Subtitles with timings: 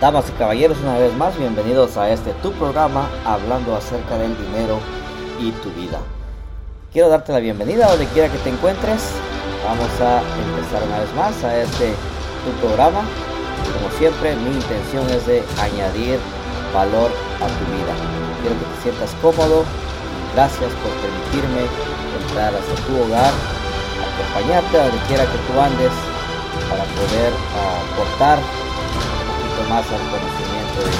[0.00, 4.78] Damas y caballeros, una vez más, bienvenidos a este tu programa hablando acerca del dinero
[5.40, 6.00] y tu vida.
[6.92, 9.00] Quiero darte la bienvenida donde quiera que te encuentres.
[9.64, 11.94] Vamos a empezar una vez más a este
[12.44, 13.00] tu programa.
[13.72, 16.18] Como siempre, mi intención es de añadir
[16.74, 17.10] valor
[17.40, 17.96] a tu vida.
[18.42, 19.64] Quiero que te sientas cómodo.
[20.34, 21.64] Gracias por permitirme
[22.20, 23.32] entrar hasta tu hogar,
[24.12, 25.92] acompañarte a donde quiera que tú andes
[26.68, 27.32] para poder
[27.64, 28.38] aportar
[29.64, 30.90] más al conocimiento de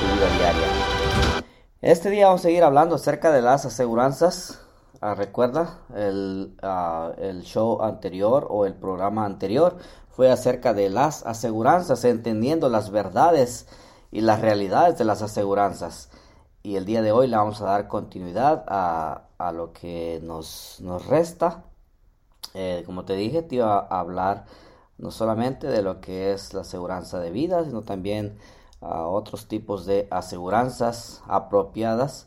[0.00, 1.44] tu vida diaria.
[1.80, 4.60] Este día vamos a seguir hablando acerca de las aseguranzas.
[5.00, 9.76] Ah, recuerda, el, ah, el show anterior o el programa anterior
[10.10, 13.66] fue acerca de las aseguranzas, entendiendo las verdades
[14.10, 16.10] y las realidades de las aseguranzas.
[16.62, 20.78] Y el día de hoy le vamos a dar continuidad a, a lo que nos,
[20.80, 21.64] nos resta.
[22.54, 24.46] Eh, como te dije, te iba a hablar
[25.04, 28.38] no solamente de lo que es la aseguranza de vida, sino también
[28.80, 32.26] a otros tipos de aseguranzas apropiadas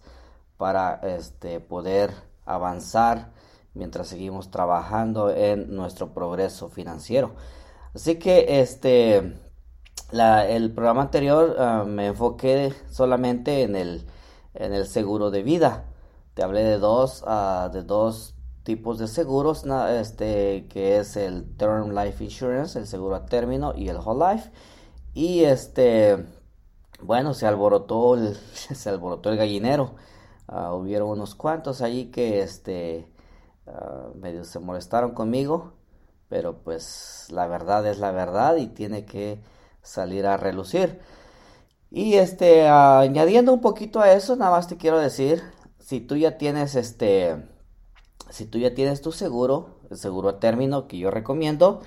[0.58, 2.12] para este, poder
[2.46, 3.32] avanzar
[3.74, 7.32] mientras seguimos trabajando en nuestro progreso financiero.
[7.96, 9.34] Así que este
[10.12, 14.06] el programa anterior ah, me enfoqué solamente en el,
[14.54, 15.86] en el seguro de vida.
[16.36, 18.37] Te hablé de dos, uh, de dos
[18.68, 23.88] tipos de seguros, este, que es el Term Life Insurance, el seguro a término y
[23.88, 24.52] el Whole Life.
[25.14, 26.26] Y este,
[27.02, 29.96] bueno, se alborotó el, se alborotó el gallinero.
[30.52, 33.10] Uh, hubieron unos cuantos allí que este,
[33.68, 35.72] uh, medio se molestaron conmigo,
[36.28, 39.40] pero pues la verdad es la verdad y tiene que
[39.82, 41.00] salir a relucir.
[41.90, 45.42] Y este, uh, añadiendo un poquito a eso, nada más te quiero decir,
[45.80, 47.48] si tú ya tienes este,
[48.30, 51.82] si tú ya tienes tu seguro, el seguro a término que yo recomiendo,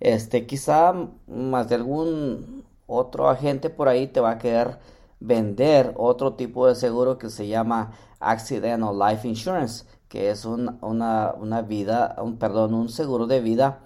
[0.00, 0.94] este quizá
[1.26, 4.78] más de algún otro agente por ahí te va a querer
[5.20, 12.16] vender otro tipo de seguro que se llama Accidental Life Insurance, que es una, vida,
[12.38, 13.80] perdón, un seguro de vida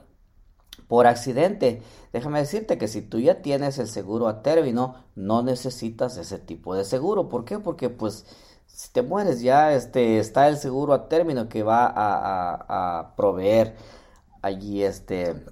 [0.88, 1.82] por accidente.
[2.12, 6.74] Déjame decirte que si tú ya tienes el seguro a término, no necesitas ese tipo
[6.74, 7.28] de seguro.
[7.28, 7.58] ¿Por qué?
[7.58, 8.26] Porque pues
[8.78, 13.74] si te mueres ya este, está el seguro a término que va a, proveer
[14.40, 15.44] allí este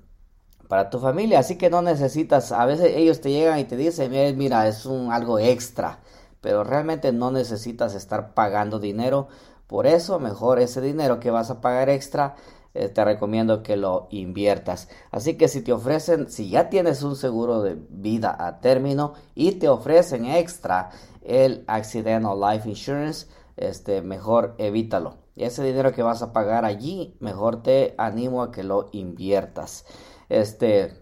[0.69, 1.41] para tu familia.
[1.41, 5.10] Así que no necesitas, a veces ellos te llegan y te dicen, mira, es un
[5.10, 5.98] algo extra,
[6.41, 9.26] pero realmente no necesitas estar pagando dinero.
[9.66, 12.37] Por eso, mejor ese dinero que vas a pagar extra,
[12.78, 14.88] eh, te recomiendo que lo inviertas.
[15.10, 19.53] Así que si te ofrecen, si ya tienes un seguro de vida a término y
[19.53, 20.91] te ofrecen extra
[21.22, 25.16] el Accidental Life Insurance, este, mejor evítalo.
[25.37, 29.87] Ese dinero que vas a pagar allí, mejor te animo a que lo inviertas.
[30.28, 30.93] Este,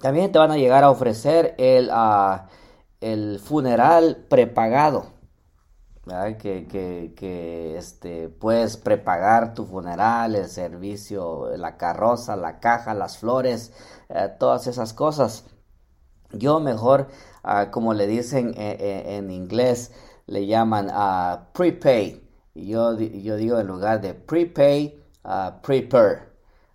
[0.00, 2.48] también te van a llegar a ofrecer el, uh,
[3.00, 5.15] el funeral prepagado
[6.38, 13.72] que, que, este, puedes prepagar tu funeral, el servicio, la carroza, la caja, las flores,
[14.08, 15.44] eh, todas esas cosas.
[16.32, 17.08] Yo mejor,
[17.42, 19.92] ah, como le dicen eh, eh, en inglés,
[20.26, 22.22] le llaman a prepay.
[22.54, 26.20] Yo, yo digo en lugar de prepay, uh, prepare.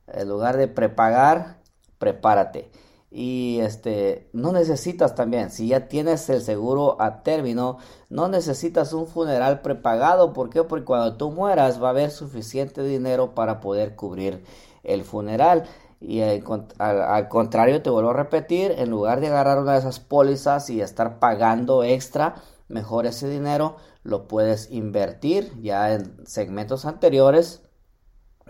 [0.07, 1.57] En lugar de prepagar,
[1.99, 2.69] prepárate.
[3.13, 7.77] Y este, no necesitas también, si ya tienes el seguro a término,
[8.09, 10.31] no necesitas un funeral prepagado.
[10.31, 10.63] ¿Por qué?
[10.63, 14.45] Porque cuando tú mueras va a haber suficiente dinero para poder cubrir
[14.83, 15.65] el funeral.
[15.99, 20.69] Y al, contrario, te vuelvo a repetir, en lugar de agarrar una de esas pólizas
[20.69, 22.35] y estar pagando extra,
[22.69, 25.51] mejor ese dinero lo puedes invertir.
[25.61, 27.61] Ya en segmentos anteriores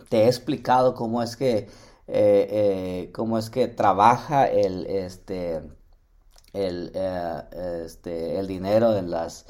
[0.09, 1.67] te he explicado cómo es que
[2.13, 5.61] eh, eh, cómo es que trabaja el, este,
[6.51, 7.41] el, eh,
[7.85, 9.45] este, el dinero en las,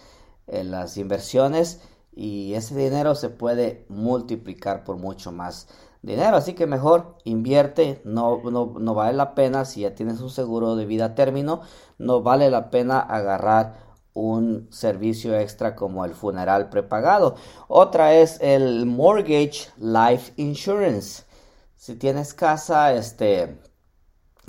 [0.46, 1.82] en las inversiones
[2.14, 5.70] y ese dinero se puede multiplicar por mucho más
[6.04, 6.38] dinero.
[6.38, 10.76] Así que mejor invierte, no, no, no, vale la pena si ya tienes un seguro
[10.76, 11.62] de vida a término,
[11.98, 17.38] no vale la pena agarrar un servicio extra como el funeral prepagado.
[17.68, 21.31] Otra es el Mortgage Life Insurance.
[21.82, 23.58] Si tienes casa, este,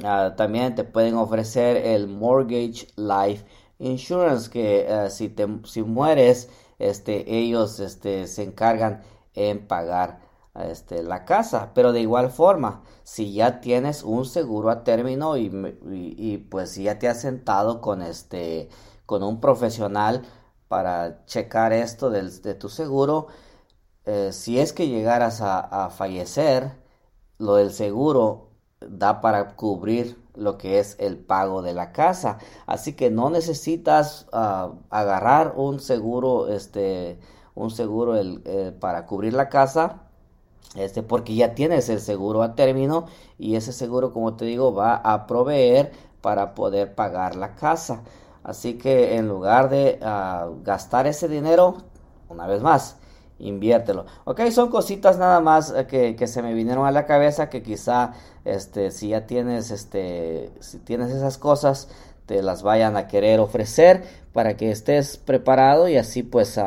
[0.04, 3.46] ah, también te pueden ofrecer el Mortgage Life
[3.78, 9.02] Insurance, que ah, si, te, si mueres, este, ellos este, se encargan
[9.34, 10.20] en pagar
[10.56, 11.70] este, la casa.
[11.74, 15.50] Pero de igual forma, si ya tienes un seguro a término y,
[16.18, 18.68] y, pues si ya te has sentado con, este,
[19.06, 20.22] con un profesional
[20.68, 23.28] para checar esto de tu seguro,
[24.04, 26.81] eh, si es que llegaras a fallecer,
[27.42, 28.50] lo del seguro
[28.80, 32.38] da para cubrir lo que es el pago de la casa.
[32.66, 37.18] Así que no necesitas ah, agarrar un seguro, este,
[37.54, 40.02] un seguro eh, para cubrir la casa.
[40.76, 43.06] Este, porque ya tienes el seguro a término
[43.38, 45.92] y ese seguro, como te digo, va a proveer
[46.22, 48.04] para poder pagar la casa.
[48.44, 51.76] Así que en lugar de ah, gastar ese dinero,
[52.28, 52.96] una vez más,
[53.42, 54.06] inviértelo.
[54.24, 58.14] Ok, son cositas nada más eh, que, se me vinieron a la cabeza que quizá,
[58.44, 61.88] este, si ya tienes, este, si tienes esas cosas,
[62.26, 66.58] te las vayan a querer ofrecer para que estés preparado y así pues,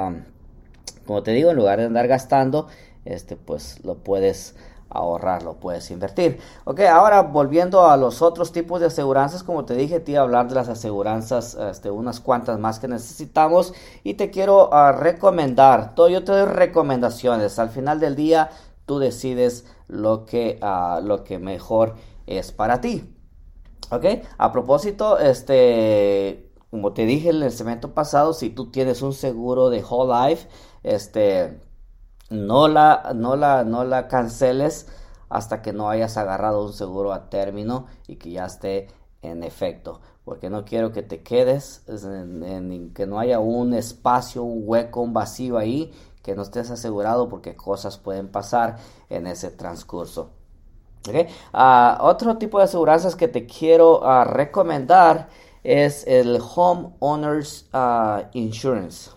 [1.08, 2.68] como te digo, en lugar de andar gastando,
[3.06, 4.56] este, pues lo puedes
[4.98, 6.40] ahorrar, lo puedes invertir.
[6.66, 10.24] Ok, ahora volviendo a los otros tipos de aseguranzas, como te dije, te iba a
[10.24, 15.96] hablar de las aseguranzas, este, unas cuantas más que necesitamos y te quiero ah, recomendar,
[15.96, 18.50] todo, yo te doy recomendaciones, al final del día
[18.86, 21.96] tú decides lo que, uh, lo que mejor
[22.28, 23.12] es para ti.
[23.92, 24.06] Ok,
[24.38, 29.70] a propósito, este, como te dije en el segmento pasado, si tú tienes un seguro
[29.70, 30.48] de whole life,
[30.84, 31.60] este,
[32.30, 34.88] no la, no la, no la canceles
[35.30, 38.88] hasta que no hayas agarrado un seguro a término y que ya esté
[39.22, 40.02] en efecto.
[40.24, 45.58] Porque no quiero que te quedes, en, que no haya un espacio, un hueco, vacío
[45.58, 45.94] ahí,
[46.24, 48.78] que no estés asegurado porque cosas pueden pasar
[49.10, 50.32] en ese transcurso.
[51.54, 55.30] Ah, otro tipo de aseguranzas que te quiero ah, recomendar
[55.64, 59.12] es el Home Owners uh, Insurance.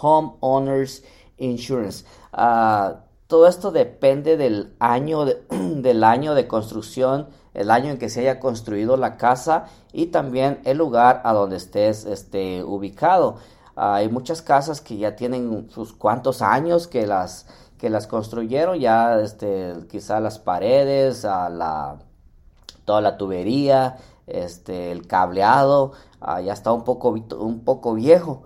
[0.00, 1.02] Home Owners
[1.42, 2.04] Insurance.
[2.32, 8.08] Ah, todo esto depende del año de, del año de construcción, el año en que
[8.08, 13.36] se haya construido la casa y también el lugar a donde estés este, ubicado.
[13.74, 17.46] hay muchas casas que ya tienen sus cuantos años que las
[17.78, 21.96] que las construyeron ya este quizá las paredes a la
[22.84, 23.96] toda la tubería
[24.26, 28.42] este el cableado ah, ya está un poco un poco viejo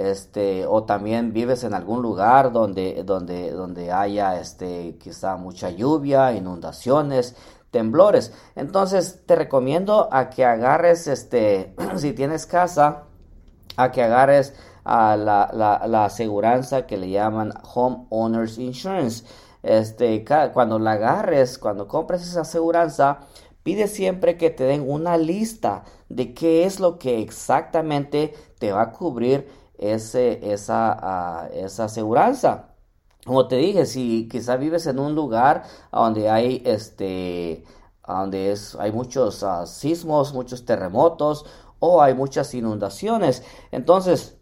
[0.00, 6.32] este o también vives en algún lugar donde donde donde haya este quizá mucha lluvia
[6.32, 7.36] inundaciones
[7.70, 8.32] temblores.
[8.56, 13.04] Entonces te recomiendo a que agarres este si tienes casa
[13.76, 14.54] a que agarres
[14.84, 19.24] a la, la, la aseguranza que le llaman home owners insurance.
[19.62, 23.20] Este cuando la agarres cuando compres esa aseguranza
[23.62, 28.82] pide siempre que te den una lista de qué es lo que exactamente te va
[28.82, 29.48] a cubrir
[29.80, 32.74] ese, esa, uh, esa aseguranza.
[33.24, 37.64] Como te dije, si quizá vives en un lugar donde hay este
[38.06, 41.46] donde es, hay muchos uh, sismos, muchos terremotos
[41.78, 43.42] o hay muchas inundaciones.
[43.70, 44.36] Entonces,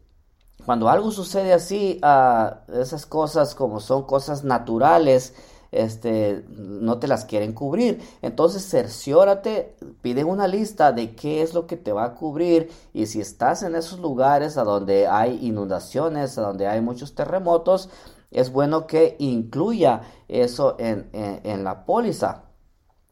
[0.64, 5.34] cuando algo sucede así, uh, esas cosas como son cosas naturales,
[5.72, 8.00] este, no te las quieren cubrir.
[8.22, 13.06] Entonces cerciórate, pide una lista de qué es lo que te va a cubrir y
[13.06, 17.90] si estás en esos lugares a donde hay inundaciones, a donde hay muchos terremotos,
[18.30, 22.44] es bueno que incluya eso en, la póliza.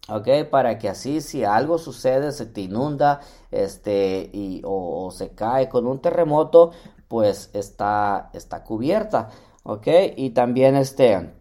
[0.09, 0.29] ¿ok?
[0.51, 3.21] Para que así si algo sucede, se te inunda,
[3.51, 6.73] este, y, o, se cae con un terremoto,
[7.09, 9.31] pues está, está cubierta,
[9.63, 9.87] ¿ok?
[10.17, 11.33] Y también, este,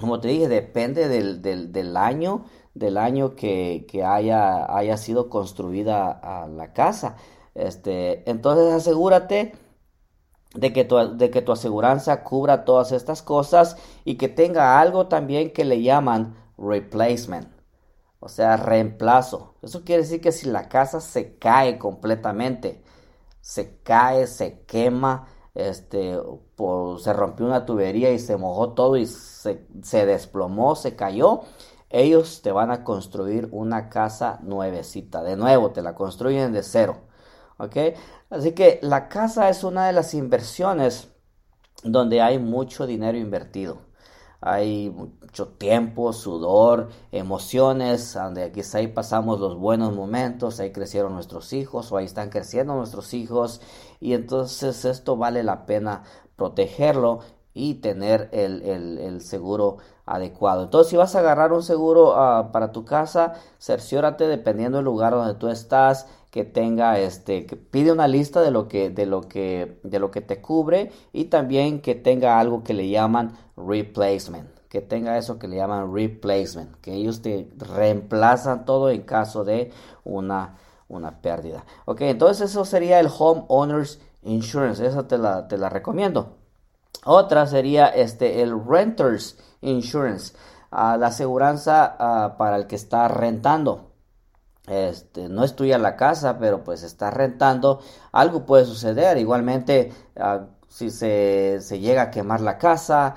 [0.00, 1.40] como te dije, depende del,
[1.72, 7.16] del, año, del año que, haya, haya, sido construida la casa.
[7.54, 9.52] Este, entonces asegúrate
[10.54, 15.08] de que, tu, de que tu aseguranza cubra todas estas cosas y que tenga algo
[15.08, 17.48] también que le llaman replacement,
[18.20, 19.54] o sea, reemplazo.
[19.62, 22.82] Eso quiere decir que si la casa se cae completamente,
[23.40, 26.18] se cae, se quema, este,
[26.98, 31.42] se rompió una tubería y se mojó todo y se, desplomó, se cayó,
[31.90, 35.22] ellos te van a construir una casa nuevecita.
[35.22, 37.02] De nuevo, te la construyen de cero.
[37.58, 37.76] ¿Ok?
[38.30, 41.08] Así que la casa es una de las inversiones
[41.84, 43.78] donde hay mucho dinero invertido
[44.46, 51.54] hay mucho tiempo, sudor, emociones, donde quizá ahí pasamos los buenos momentos, ahí crecieron nuestros
[51.54, 53.62] hijos o ahí están creciendo nuestros hijos
[54.00, 56.02] y entonces esto vale la pena
[56.36, 57.20] protegerlo
[57.54, 60.64] y tener el, seguro adecuado.
[60.64, 65.12] Entonces, si vas a agarrar un seguro ah, para tu casa, cerciórate dependiendo del lugar
[65.12, 69.20] donde tú estás, que tenga este, que pide una lista de lo que, de lo
[69.22, 74.48] que, de lo que te cubre y también que tenga algo que le llaman replacement,
[74.68, 79.70] que tenga eso que le llaman replacement, que ellos te reemplazan todo en caso de
[80.02, 80.56] una,
[80.88, 81.64] una pérdida.
[81.84, 86.36] Ok, entonces eso sería el Home Owners Insurance, esa te la, te la recomiendo.
[87.04, 90.34] Otra sería este, el Renters Insurance,
[90.70, 93.90] la aseguranza para el que está rentando.
[94.66, 97.80] este, no es tuya la casa, pero pues estás rentando,
[98.12, 99.18] algo puede suceder.
[99.18, 99.92] Igualmente,
[100.68, 103.14] si se, llega a quemar la casa,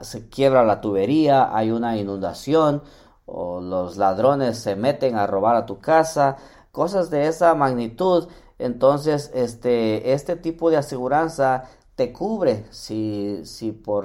[0.00, 2.82] se quiebra la tubería, hay una inundación,
[3.26, 6.36] o los ladrones se meten a robar a tu casa,
[6.74, 8.28] cosas de esa magnitud.
[8.58, 11.64] Entonces, este, este tipo de aseguranza
[11.94, 14.04] te cubre si, si por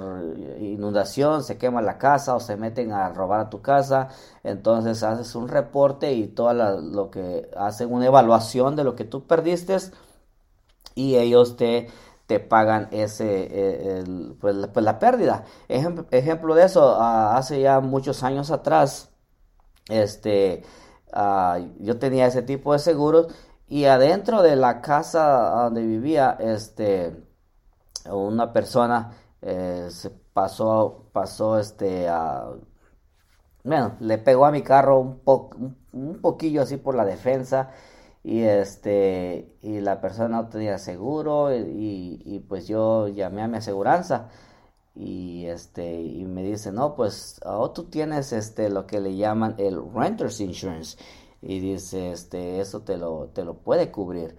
[0.60, 4.10] inundación se quema la casa o se meten a robar a tu casa,
[4.44, 9.26] entonces haces un reporte y todo lo que hacen una evaluación de lo que tú
[9.26, 9.78] perdiste
[10.94, 11.90] y ellos te,
[12.28, 14.04] te pagan ese eh,
[14.40, 15.46] pues, pues, la pérdida.
[15.68, 19.10] ejemplo de eso, hace ya muchos años atrás,
[19.90, 20.64] este,
[21.14, 23.28] ah, yo tenía ese tipo de seguros
[23.68, 27.16] y adentro de la casa donde vivía, este,
[28.06, 29.12] una persona
[29.42, 32.08] eh, se pasó, pasó este
[33.64, 37.72] bueno, le pegó a mi carro un, un, poquillo así por la defensa
[38.24, 44.30] y este y la persona no tenía seguro y, pues yo llamé a mi aseguranza
[44.96, 49.56] y este y me dice no pues oh, tú tienes este lo que le llaman
[49.58, 50.98] el renters insurance
[51.42, 54.36] y dice este eso te lo te lo puede cubrir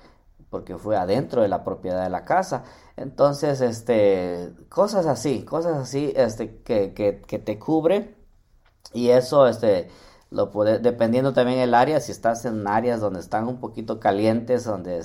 [0.51, 2.65] porque fue adentro de la propiedad de la casa.
[2.97, 8.17] Entonces, este, cosas así, cosas así, este, que, que, que te cubre
[8.93, 9.89] y eso, este,
[10.31, 14.65] lo puede, dependiendo también el área, si estás en áreas donde están un poquito calientes,
[14.65, 15.03] donde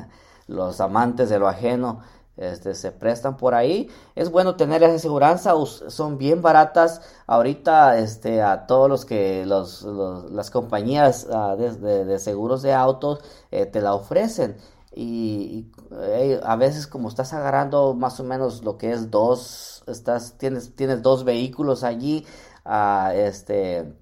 [0.46, 2.00] los amantes de lo ajeno,
[2.38, 3.88] este, se prestan por ahí.
[4.14, 7.02] Es bueno tener esa aseguranza, son bien baratas.
[7.26, 13.66] Ahorita este, a todos los que los, las compañías ah, de, seguros de autos eh,
[13.66, 14.56] te la ofrecen
[15.00, 20.38] y, eh, a veces como estás agarrando más o menos lo que es dos, estás,
[20.38, 22.26] tienes, tienes dos vehículos allí,
[22.64, 23.94] uh, este,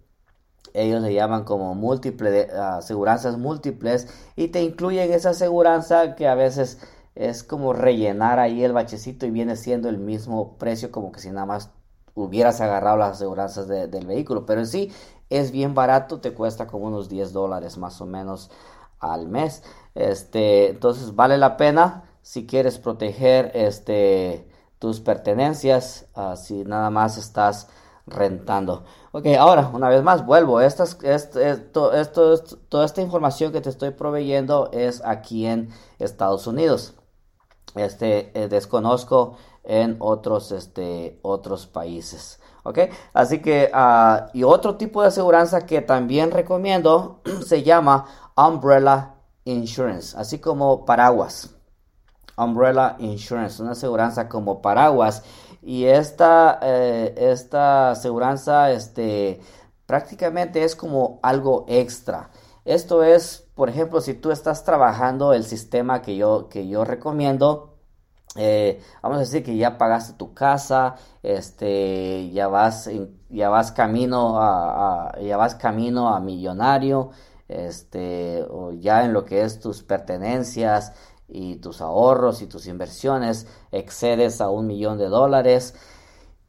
[0.73, 6.78] ellos le llaman como múltiples, aseguranzas múltiples y te incluyen esa aseguranza que a veces
[7.16, 11.30] es como rellenar ahí el bachecito y viene siendo el mismo precio como que si
[11.30, 11.70] nada más
[12.14, 14.92] hubieras agarrado las aseguranzas del vehículo, pero en sí
[15.30, 18.50] es bien barato, te cuesta como unos 10 dólares más o menos
[19.00, 19.62] al mes.
[19.94, 27.18] Este, entonces vale la pena si quieres proteger este, tus pertenencias, uh, si nada más
[27.18, 27.68] estás
[28.06, 28.85] rentando.
[29.12, 30.61] Ok, ahora, una vez más, vuelvo.
[30.61, 30.85] Esto,
[32.68, 36.94] toda esta información que te estoy proveyendo es aquí en Estados Unidos.
[37.76, 42.40] Este, eh, desconozco en otros, este, otros países.
[42.62, 42.80] Ok,
[43.12, 48.06] así que, uh, y otro tipo de aseguranza que también recomiendo se llama
[48.37, 49.14] Umbrella
[49.45, 51.54] Insurance, así como paraguas.
[52.37, 55.23] Umbrella Insurance, una aseguranza como paraguas.
[55.62, 59.40] Y esta, eh, esta aseguranza este,
[59.87, 62.30] prácticamente es como algo extra.
[62.64, 67.78] Esto es, por ejemplo, si tú estás trabajando el sistema que yo, que yo recomiendo,
[68.36, 72.90] eh, vamos a decir que ya pagaste tu casa, este, ya vas,
[73.30, 77.10] ya vas camino a, ya vas camino a millonario,
[77.48, 80.92] este, o ya en lo que es tus pertenencias
[81.28, 85.75] y tus ahorros y tus inversiones excedes a un millón de dólares.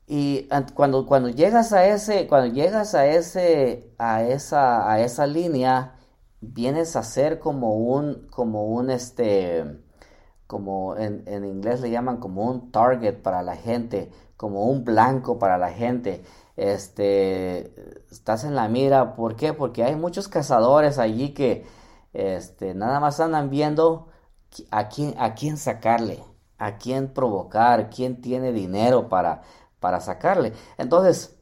[0.07, 5.96] Y cuando, cuando llegas a ese, cuando llegas a ese, a esa, a esa línea,
[6.41, 9.65] vienes a ser como un, como un este,
[10.47, 15.39] como en, en inglés le llaman como un target para la gente, como un blanco
[15.39, 16.23] para la gente
[16.57, 17.71] este,
[18.11, 19.15] estás en la mira.
[19.15, 19.53] ¿Por qué?
[19.53, 21.65] Porque hay muchos cazadores allí que
[22.13, 24.07] este, nada más andan viendo
[24.71, 26.23] a quién, a quién sacarle,
[26.57, 29.43] a quién provocar, quién tiene dinero para,
[29.79, 30.53] para sacarle.
[30.77, 31.36] Entonces,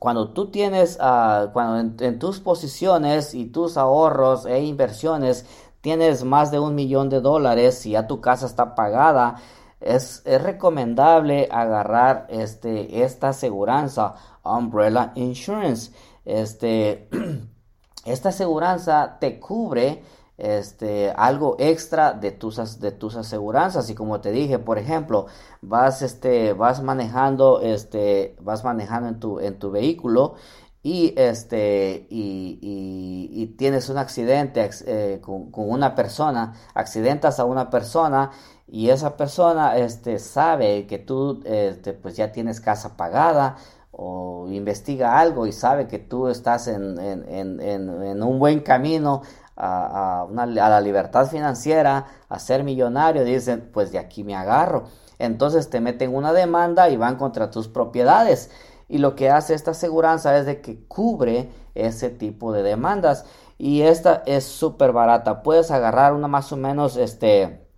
[0.00, 5.44] cuando tú tienes, uh, cuando en, tus posiciones y tus ahorros e inversiones
[5.82, 9.36] tienes más de un millón de dólares y ya tu casa está pagada,
[9.78, 15.92] es, es recomendable agarrar este, esta aseguranza Umbrella Insurance.
[16.24, 17.10] Este,
[18.06, 20.02] esta aseguranza te cubre
[20.40, 23.90] este, algo extra de tus, de tus aseguranzas.
[23.90, 25.26] Y como te dije por ejemplo
[25.62, 30.34] vas este vas manejando este vas manejando en tu en tu vehículo
[30.82, 38.30] y este y, tienes un accidente eh, con, una persona accidentas a una persona
[38.66, 43.56] y esa persona este sabe que tú este, pues ya tienes casa pagada
[43.92, 49.22] o investiga algo y sabe que tú estás en, un buen camino
[49.60, 54.84] a, la libertad financiera, a ser millonario, dicen, pues de aquí me agarro.
[55.18, 58.50] Entonces te meten una demanda y van contra tus propiedades.
[58.88, 63.24] Y lo que hace esta aseguranza es de que cubre ese tipo de demandas.
[63.58, 65.42] y esta es súper barata.
[65.42, 67.68] Puedes agarrar una más o menos, este,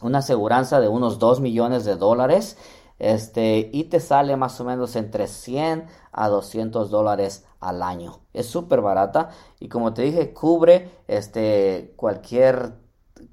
[0.00, 2.56] una aseguranza de unos 2 millones de dólares.
[3.04, 8.20] Este, y te sale más o menos entre 100 a 200 dólares al año.
[8.32, 9.28] Es súper barata
[9.60, 12.72] y como te dije, cubre este, cualquier,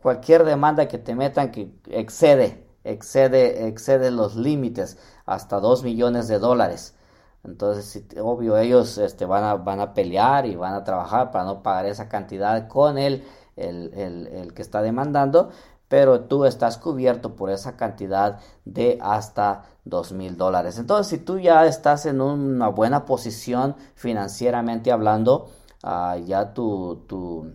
[0.01, 6.39] cualquier demanda que te metan que excede, excede, excede los límites hasta 2 millones de
[6.39, 6.97] dólares.
[7.45, 11.63] Entonces, obvio, ellos este, van, a, van a pelear y van a trabajar para no
[11.63, 13.23] pagar esa cantidad con él,
[13.55, 13.93] el,
[14.33, 15.49] el, que está demandando,
[15.91, 20.77] pero tú estás cubierto por esa cantidad de hasta dos mil dólares.
[20.77, 25.49] Entonces, si tú ya estás en una buena posición financieramente hablando,
[25.83, 27.51] ah, ya tu, tu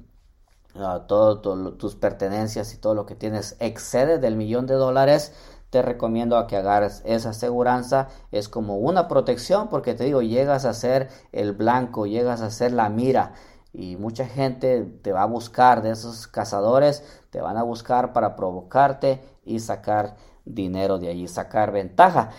[0.74, 5.32] uh, tus pertenencias y todo lo que tienes excede del millón de dólares,
[5.70, 8.08] te recomiendo a que agarres esa aseguranza.
[8.32, 12.72] Es como una protección porque te digo, llegas a ser el blanco, llegas a ser
[12.72, 13.32] la mira
[13.78, 18.34] y mucha gente te va a buscar de esos cazadores, te van a buscar para
[18.34, 20.16] provocarte y sacar
[20.46, 22.30] dinero de allí, sacar ventaja.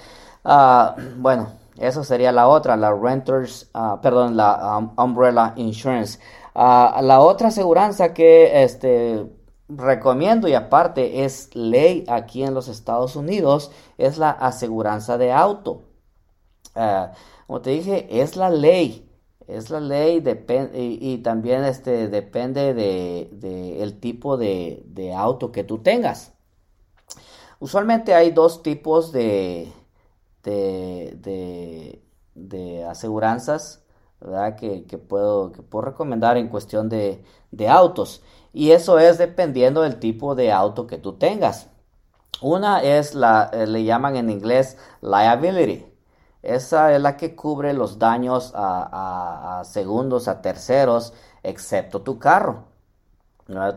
[0.44, 6.20] Ah, bueno, eso sería la otra, la renters, uh, perdón, la um, umbrella insurance.
[6.56, 9.32] Uh, la otra aseguranza que este
[9.70, 15.84] recomiendo y aparte es ley aquí en los Estados Unidos es la aseguranza de auto.
[17.46, 19.07] Como te dije, es la ley,
[19.48, 20.24] es la ley
[20.74, 26.34] y, y, también este, depende de, de el tipo de, de, auto que tú tengas.
[27.60, 29.72] Usualmente hay dos tipos de,
[30.44, 32.02] de,
[32.36, 33.84] de, aseguranzas
[34.58, 38.22] Que, que, puedo, que puedo recomendar en cuestión de, de autos.
[38.54, 41.70] Y eso es dependiendo del tipo de auto que tú tengas.
[42.42, 45.86] Una es la, eh, le llaman en inglés liability.
[46.44, 52.66] Esa es la que cubre los daños a, segundos, a terceros, excepto tu carro.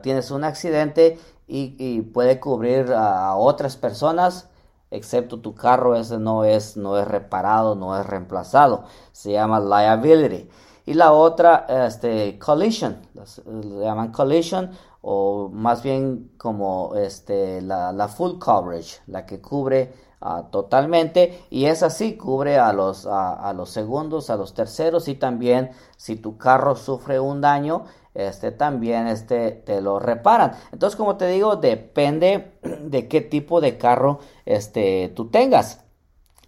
[0.02, 4.48] Tienes un accidente y, puede cubrir a, otras personas,
[4.90, 8.84] excepto tu carro, ese no es, no es reparado, no es reemplazado.
[9.12, 10.48] Se llama liability.
[10.86, 13.00] Y la otra, este, collision,
[13.46, 14.70] le llaman collision
[15.02, 21.82] o más bien como este, la, full coverage, la que cubre ah, totalmente y es
[21.82, 26.76] así, cubre a los, a, los segundos, a los terceros y también si tu carro
[26.76, 30.52] sufre un daño, este también este te lo reparan.
[30.72, 35.84] Entonces, como te digo, depende de qué tipo de carro este tú tengas.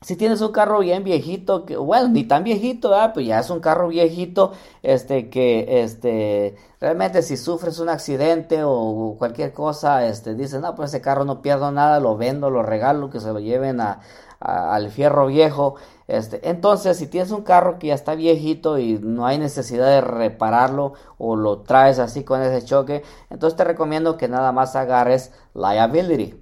[0.03, 3.61] Si tienes un carro bien viejito, que, bueno, ni tan viejito, pues ya es un
[3.61, 10.61] carro viejito, este, que, este, realmente si sufres un accidente o cualquier cosa, este, dices,
[10.61, 13.81] no, pues ese carro no pierdo nada, lo vendo, lo regalo, que se lo lleven
[13.81, 14.01] a,
[14.41, 15.77] al fierro viejo,
[16.09, 20.01] este, entonces si tienes un carro que ya está viejito y no hay necesidad de
[20.01, 25.33] repararlo o lo traes así con ese choque, entonces te recomiendo que nada más agarres
[25.55, 26.42] liability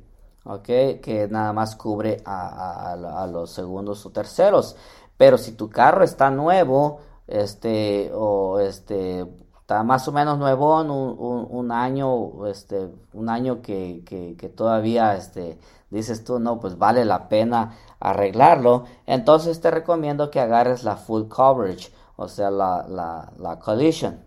[0.67, 4.77] que nada más cubre a, los segundos o terceros.
[5.17, 9.27] Pero si tu carro está nuevo, este, o este,
[9.61, 15.59] está más o menos nuevo, un, un, año, este, un año que, que, todavía, este,
[15.91, 21.29] dices tú, no, pues vale la pena arreglarlo, entonces te recomiendo que agarres la full
[21.29, 24.25] coverage, o sea, la, la, la collision.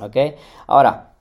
[0.00, 0.16] Ok,
[0.66, 1.14] ahora,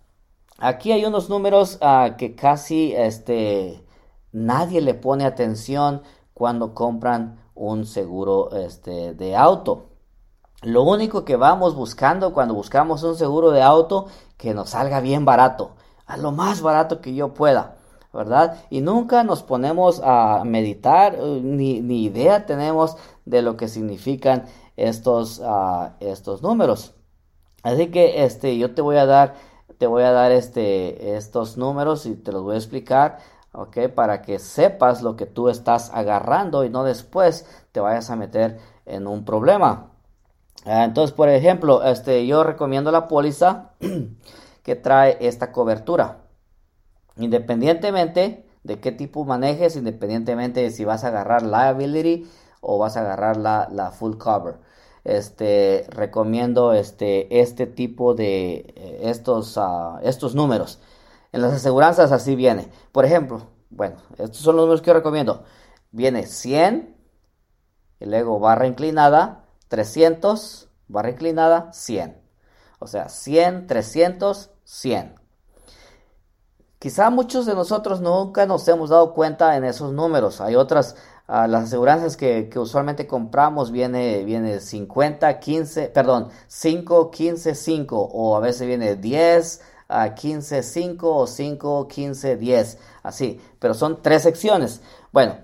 [0.57, 3.83] aquí hay unos números ah, que casi, este,
[4.33, 6.01] nadie le pone atención
[6.33, 9.85] cuando compran un seguro este, de auto.
[10.63, 15.25] Lo único que vamos buscando cuando buscamos un seguro de auto, que nos salga bien
[15.25, 15.71] barato,
[16.05, 17.75] a lo más barato que yo pueda,
[18.11, 18.57] ¿verdad?
[18.69, 24.45] Y nunca nos ponemos a meditar, eh, ni, idea tenemos de lo que significan
[24.77, 26.93] estos, ah, estos números.
[27.61, 29.35] Así que este, yo te voy a dar,
[29.77, 33.19] te voy a dar este, estos números y te los voy a explicar
[33.53, 33.89] ¿ok?
[33.95, 38.59] Para que sepas lo que tú estás agarrando y no después te vayas a meter
[38.85, 39.91] en un problema.
[40.65, 43.71] Ah, entonces, por ejemplo, este, yo recomiendo la póliza
[44.63, 46.19] que trae esta cobertura.
[47.17, 52.25] Independientemente de qué tipo manejes, independientemente de si vas a agarrar liability
[52.61, 54.55] o vas a agarrar la, full cover.
[55.03, 60.79] Este, recomiendo este, este tipo de eh, estos, ah, estos números.
[61.33, 62.69] En las aseguranzas así viene.
[62.93, 65.43] Por ejemplo, bueno, estos son los números que yo recomiendo.
[65.91, 66.95] Viene 100,
[67.99, 72.21] y luego barra inclinada, 300, barra inclinada, 100.
[72.79, 75.15] O sea, 100, 300, 100.
[76.79, 80.41] Quizá muchos de nosotros nunca nos hemos dado cuenta en esos números.
[80.41, 87.97] Hay otras, las aseguranzas que, usualmente compramos viene, viene 50, 15, perdón, 5, 15, 5
[87.97, 94.01] o a veces viene 10, a 15, 5 o 5, 15, 10, así, pero son
[94.01, 94.81] tres secciones.
[95.11, 95.35] Bueno,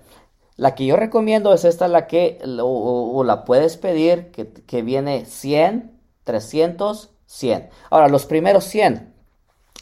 [0.57, 5.97] la que yo recomiendo es esta, la que la puedes pedir, que, que, viene 100,
[6.25, 7.69] 300, 100.
[7.89, 9.13] Ahora, los primeros 100.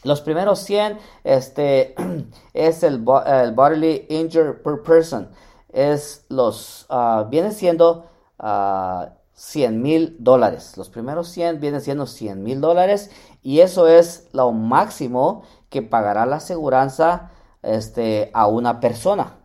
[0.03, 1.95] Los primeros 100 este,
[2.53, 5.29] es el, el bodily injury per person.
[5.73, 8.03] Es los, uh, viene siendo uh,
[8.39, 10.77] ah, 100 mil dólares.
[10.77, 13.11] Los primeros 100 vienen siendo 100 mil dólares
[13.47, 17.31] y eso es lo máximo que pagará la aseguranza
[17.61, 19.37] este, a una persona.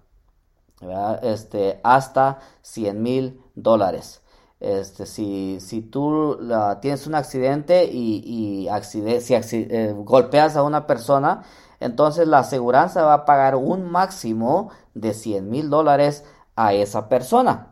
[1.22, 4.20] Este, hasta 100 mil dólares.
[4.58, 6.36] Este, si, si tú
[6.80, 11.44] tienes un accidente y, si eh, golpeas a una persona,
[11.78, 16.24] entonces la aseguranza va a pagar un máximo de 100 mil dólares
[16.56, 17.71] a esa persona.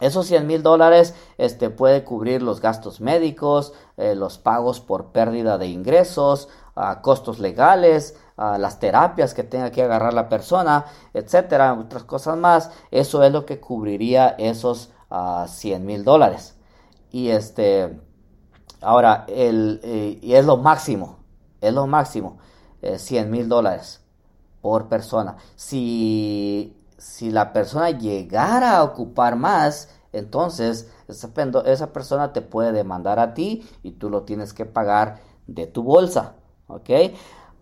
[0.00, 5.58] Esos 100 mil dólares este, puede cubrir los gastos médicos, eh, los pagos por pérdida
[5.58, 6.48] de ingresos,
[7.02, 12.70] costos legales, las terapias que tenga que agarrar la persona, etcétera, otras cosas más.
[12.92, 14.92] Eso es lo que cubriría esos
[15.46, 16.54] 100 mil dólares.
[17.10, 17.98] Y este,
[18.80, 21.18] ahora, el, eh, y es lo máximo,
[21.60, 22.38] es lo máximo,
[22.80, 24.02] 100 eh, mil dólares
[24.60, 25.36] por persona.
[25.56, 33.34] Si si la persona llegara a ocupar más, entonces esa, persona te puede demandar a
[33.34, 36.34] ti y tú lo tienes que pagar de tu bolsa.
[36.66, 36.90] ¿Ok?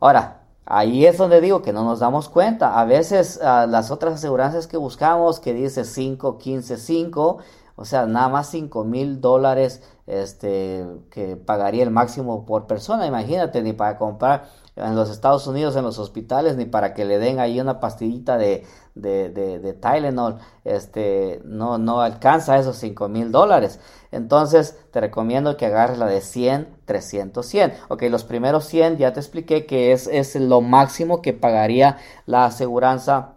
[0.01, 2.81] Ahora, ahí es donde digo que no nos damos cuenta.
[2.81, 7.39] A veces ah, las otras aseguranzas que buscamos, que dice 5, 15, 5,
[7.77, 13.07] o sea, nada más 5 mil dólares este, que pagaría el máximo por persona.
[13.07, 17.19] Imagínate, ni para comprar en los Estados Unidos en los hospitales, ni para que le
[17.19, 23.33] den ahí una pastillita de, de, de, Tylenol, este, no, no alcanza esos 5 mil
[23.33, 23.81] dólares.
[24.13, 27.73] Entonces, te recomiendo que agarres la de 100, 300, 100.
[27.89, 32.45] Ok, los primeros 100 ya te expliqué que es, es lo máximo que pagaría la
[32.45, 33.33] aseguranza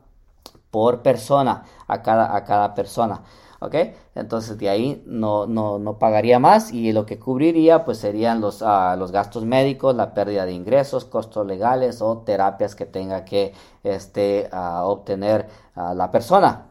[0.72, 3.22] por persona, a cada, a cada persona.
[3.60, 3.76] ¿ok?
[4.20, 8.62] Entonces de ahí no, no, no, pagaría más y lo que cubriría pues serían los,
[8.62, 13.54] ah, los gastos médicos, la pérdida de ingresos, costos legales o terapias que tenga que
[13.84, 16.68] este, obtener la persona.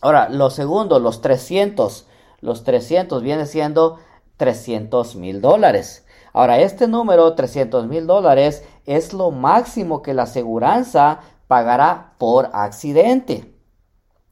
[0.00, 2.06] Ahora, lo segundo, los 300,
[2.40, 3.98] los 300 viene siendo
[4.36, 6.06] 300 mil dólares.
[6.32, 13.50] Ahora, este número, 300 mil dólares, es lo máximo que la aseguranza pagará por accidente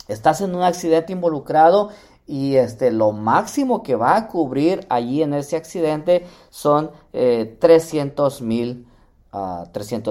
[0.09, 1.91] estás en un accidente involucrado
[2.29, 8.45] y este, lo máximo que va a cubrir allí en ese accidente son 300 eh,
[8.45, 8.87] mil
[9.33, 9.65] ah,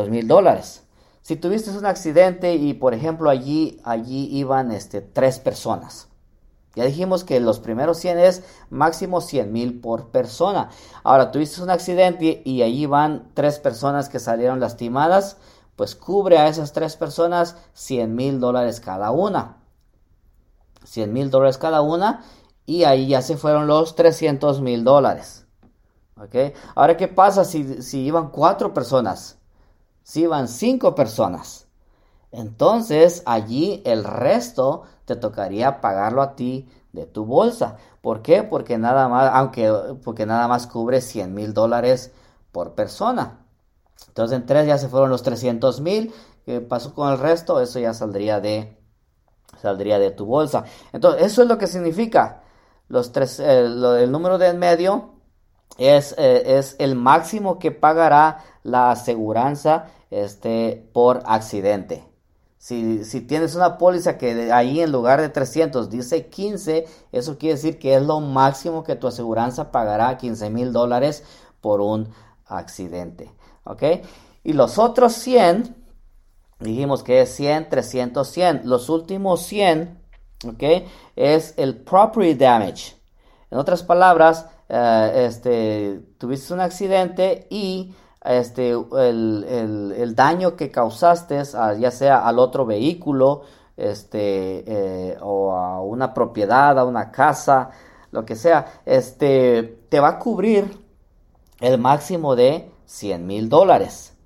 [0.10, 0.84] mil dólares.
[1.22, 6.08] Si tuviste un accidente y por ejemplo allí, allí iban este, tres personas.
[6.76, 10.70] Ya dijimos que los primeros 100 es máximo 100 mil por persona.
[11.04, 15.38] Ahora tuviste un accidente y allí van tres personas que salieron lastimadas,
[15.76, 19.57] pues cubre a esas tres personas 100 mil dólares cada una.
[20.88, 22.24] 100 mil dólares cada una
[22.66, 25.46] y ahí ya se fueron los 300 mil dólares.
[26.20, 26.56] ¿Ok?
[26.76, 29.38] Ahora, ¿qué pasa si, si iban cuatro personas?
[30.04, 31.68] Si iban cinco personas.
[32.32, 37.78] Entonces, allí el resto te tocaría pagarlo a ti de tu bolsa.
[38.02, 38.44] ¿Por qué?
[38.44, 39.72] Porque nada más, aunque,
[40.04, 42.12] porque nada más cubre 100 mil dólares
[42.52, 43.46] por persona.
[44.08, 46.14] Entonces, en tres ya se fueron los 300 mil.
[46.46, 47.62] ¿Qué pasó con el resto?
[47.62, 48.77] Eso ya saldría de
[49.62, 50.64] saldría de tu bolsa.
[50.94, 52.44] Entonces, eso es lo que significa.
[52.90, 55.14] Los tres, eh, el número de en medio
[55.78, 62.06] es, eh, es, el máximo que pagará la aseguranza este, por accidente.
[62.58, 67.56] Si, si, tienes una póliza que ahí en lugar de 300 dice 15, eso quiere
[67.56, 71.24] decir que es lo máximo que tu aseguranza pagará 15 mil dólares
[71.62, 72.10] por un
[72.46, 73.32] accidente.
[73.64, 73.84] ¿Ok?
[74.44, 75.76] Y los otros 100
[76.60, 78.62] Dijimos que es 100, 300, 100.
[78.66, 80.00] Los últimos 100,
[80.48, 80.64] ¿ok?
[81.16, 82.96] Es el property damage.
[83.52, 87.94] En otras palabras, eh, este, tuviste un accidente y
[88.26, 91.42] este, el, daño que causaste,
[91.80, 93.44] ya sea al otro vehículo,
[93.78, 97.70] este, eh, o a una propiedad, a una casa,
[98.12, 100.76] lo que sea, este, te va a cubrir
[101.60, 104.17] el máximo de 100 mil dólares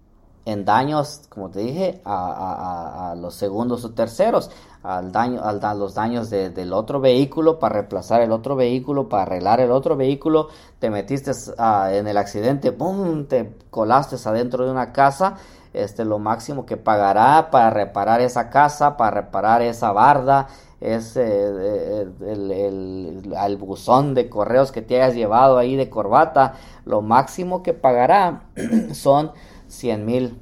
[0.46, 4.50] en daños, como te dije, a, los segundos o terceros,
[4.84, 9.24] al daño, al, a los daños del otro vehículo para reemplazar el otro vehículo, para
[9.24, 10.50] arreglar el otro vehículo,
[10.80, 13.26] te metiste ah, en el accidente, ¡pum!
[13.26, 15.36] te colaste adentro de una casa,
[15.74, 20.48] este lo máximo que pagará para reparar esa casa, para reparar esa barda,
[20.82, 27.62] es eh, el, buzón de correos que te hayas llevado ahí de corbata, lo máximo
[27.62, 28.46] que pagará
[28.94, 29.32] son
[29.72, 30.38] 100 mil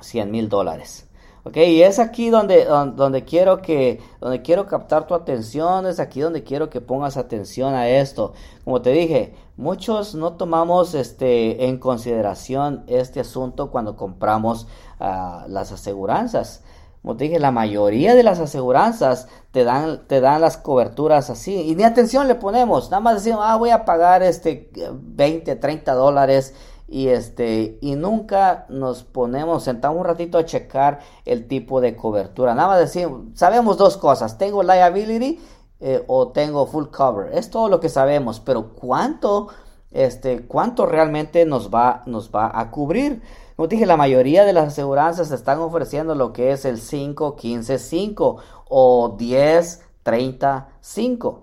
[0.00, 1.06] 100 mil dólares.
[1.44, 6.20] Ok, y es aquí donde, donde, quiero que, donde quiero captar tu atención, es aquí
[6.20, 8.34] donde quiero que pongas atención a esto.
[8.64, 14.66] Como te dije, muchos no tomamos este, en consideración este asunto cuando compramos
[15.00, 16.64] ah, las aseguranzas.
[17.00, 21.54] Como te dije, la mayoría de las aseguranzas te dan, te dan las coberturas así.
[21.62, 22.90] Y ni atención le ponemos.
[22.90, 26.54] Nada más decimos, ah, voy a pagar este 20, 30 dólares
[26.88, 32.54] y este y nunca nos ponemos sentamos un ratito a checar el tipo de cobertura.
[32.54, 35.38] Nada más decir sabemos dos cosas tengo liability
[35.80, 39.48] eh, o tengo full cover es todo lo que sabemos pero cuánto
[39.90, 43.22] este cuánto realmente nos va nos va a cubrir
[43.54, 47.78] como dije la mayoría de las aseguranzas están ofreciendo lo que es el 5 15
[47.78, 48.36] 5
[48.68, 51.42] o 10 30 5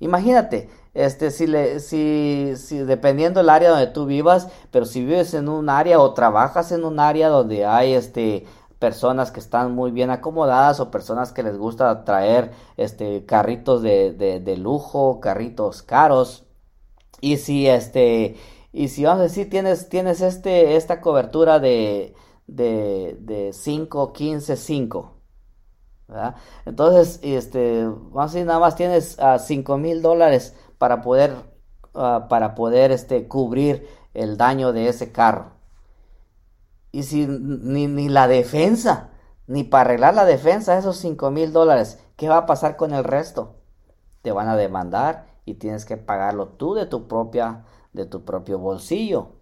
[0.00, 5.34] imagínate este, si, le, si, si, dependiendo del área donde tú vivas, pero si vives
[5.34, 8.44] en un área o trabajas en un área donde hay, este,
[8.80, 14.12] personas que están muy bien acomodadas o personas que les gusta traer, este, carritos de,
[14.12, 16.46] de, lujo, carritos caros,
[17.20, 18.36] y si, este,
[18.72, 22.14] y si vamos a decir, tienes, tienes este, esta cobertura de,
[22.46, 25.14] de, de 5, 15, 5,
[26.64, 31.36] Entonces, este, vamos a decir, nada más tienes a 5 mil dólares para poder,
[31.94, 35.52] ah, para poder este, cubrir el daño de ese carro.
[36.90, 39.10] Y si ni, ni la defensa,
[39.46, 43.04] ni para arreglar la defensa, esos 5 mil dólares, ¿qué va a pasar con el
[43.04, 43.56] resto?
[44.22, 48.58] Te van a demandar y tienes que pagarlo tú de tu propia, de tu propio
[48.58, 49.32] bolsillo.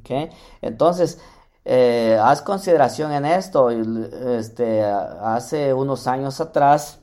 [0.00, 0.30] ¿okay?
[0.60, 1.20] Entonces,
[1.64, 3.70] eh, haz consideración en esto.
[3.70, 6.98] Este, hace unos años atrás,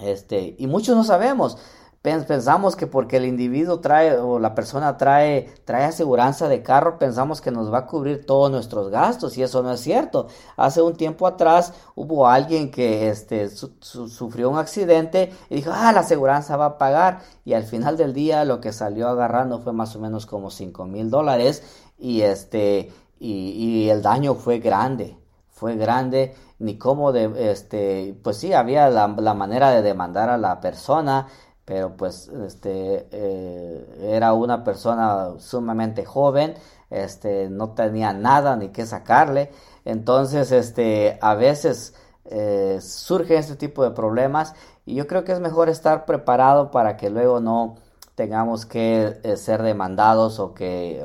[0.00, 1.58] este, y muchos no sabemos,
[2.02, 7.40] pensamos que porque el individuo trae o la persona trae trae aseguranza de carro pensamos
[7.40, 10.26] que nos va a cubrir todos nuestros gastos y eso no es cierto.
[10.56, 16.00] Hace un tiempo atrás hubo alguien que este sufrió un accidente y dijo ah la
[16.00, 19.94] aseguranza va a pagar y al final del día lo que salió agarrando fue más
[19.94, 21.62] o menos como 5 mil dólares
[21.98, 25.16] y este y, el daño fue grande
[25.48, 26.34] fue grande.
[26.58, 31.28] Ni cómo de este pues sí había la, la manera de demandar a la persona
[31.64, 36.54] pero pues este eh, era una persona sumamente joven
[36.92, 39.50] este no tenía nada ni que sacarle.
[39.84, 41.94] Entonces este a veces
[42.26, 46.96] eh, surgen este tipo de problemas y yo creo que es mejor estar preparado para
[46.96, 47.76] que luego no
[48.14, 51.04] tengamos que eh, ser demandados o que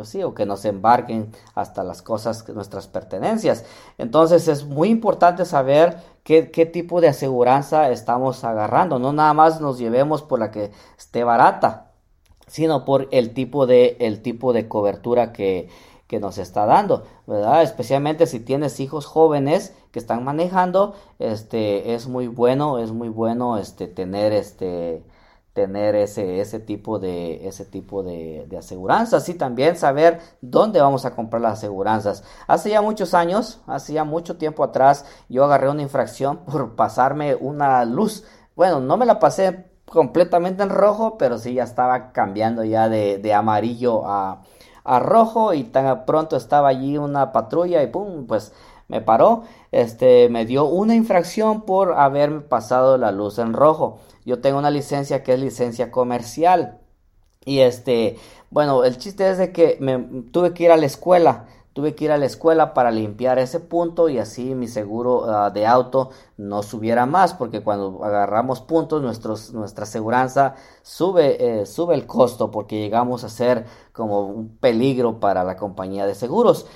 [0.00, 3.66] pues o que nos embarquen hasta las cosas, nuestras pertenencias.
[3.98, 8.98] Entonces es muy importante saber qué, tipo de aseguranza estamos agarrando.
[8.98, 11.90] No nada más nos llevemos por la que esté barata,
[12.46, 15.68] sino por el tipo de, el tipo de cobertura que,
[16.06, 17.62] que nos está dando, ¿verdad?
[17.62, 23.58] Especialmente si tienes hijos jóvenes que están manejando, este, es muy bueno, es muy bueno,
[23.58, 25.02] este, tener, este,
[25.52, 31.04] tener ese, ese tipo de ese tipo de, de aseguranzas y también saber dónde vamos
[31.04, 32.22] a comprar las aseguranzas.
[32.46, 37.34] Hace ya muchos años, hace ya mucho tiempo atrás, yo agarré una infracción por pasarme
[37.34, 38.24] una luz.
[38.56, 43.18] Bueno, no me la pasé completamente en rojo, pero sí ya estaba cambiando ya de,
[43.18, 44.42] de amarillo a,
[44.84, 48.52] a rojo y tan pronto estaba allí una patrulla y pum, pues
[48.90, 54.00] me paró, este, me dio una infracción por haberme pasado la luz en rojo.
[54.26, 56.80] Yo tengo una licencia que es licencia comercial.
[57.44, 58.18] Y este,
[58.50, 59.98] bueno, el chiste es de que me
[60.32, 61.46] tuve que ir a la escuela.
[61.72, 65.50] Tuve que ir a la escuela para limpiar ese punto y así mi seguro ah,
[65.50, 72.08] de auto no subiera más porque cuando agarramos puntos nuestra aseguranza sube, eh, sube el
[72.08, 76.66] costo porque llegamos a ser como un peligro para la compañía de seguros.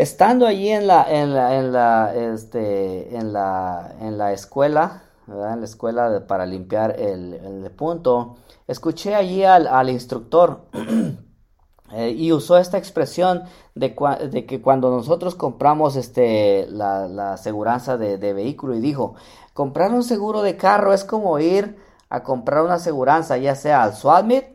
[0.00, 5.60] Estando allí en la, en la, en la, este, en la, en la escuela, en
[5.60, 10.62] la escuela para limpiar el, punto, escuché allí al, instructor
[11.92, 13.42] eh, y usó esta expresión
[13.74, 13.94] de,
[14.30, 19.16] de, que cuando nosotros compramos este, la, la aseguranza de, vehículo y dijo,
[19.52, 21.76] comprar un seguro de carro es como ir
[22.08, 24.46] a comprar una aseguranza, ya sea al Swatmit,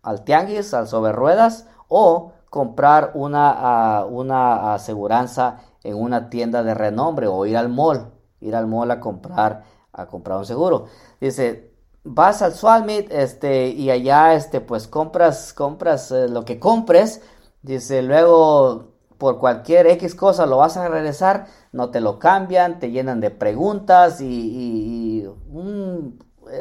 [0.00, 7.26] al Tianguis, al sobre ruedas o comprar una, una aseguranza en una tienda de renombre
[7.26, 10.86] o ir al mall, ir al mall a comprar a comprar un seguro.
[11.20, 17.22] Dice, vas al Swalmit este, y allá este, pues compras, compras eh, lo que compres.
[17.62, 22.92] Dice, luego por cualquier X cosa lo vas a regresar, no te lo cambian, te
[22.92, 25.28] llenan de preguntas y,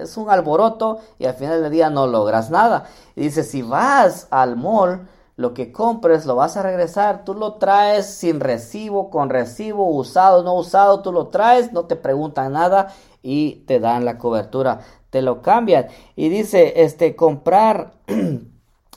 [0.01, 2.85] es un alboroto y al final del día no logras nada.
[3.15, 8.05] Dice, si vas al mall, lo que compres lo vas a regresar, tú lo traes
[8.05, 12.93] sin recibo, con recibo, usado, no usado, tú lo traes, no te preguntan nada
[13.23, 15.87] y te dan la cobertura, te lo cambian.
[16.15, 17.93] Y dice, este, comprar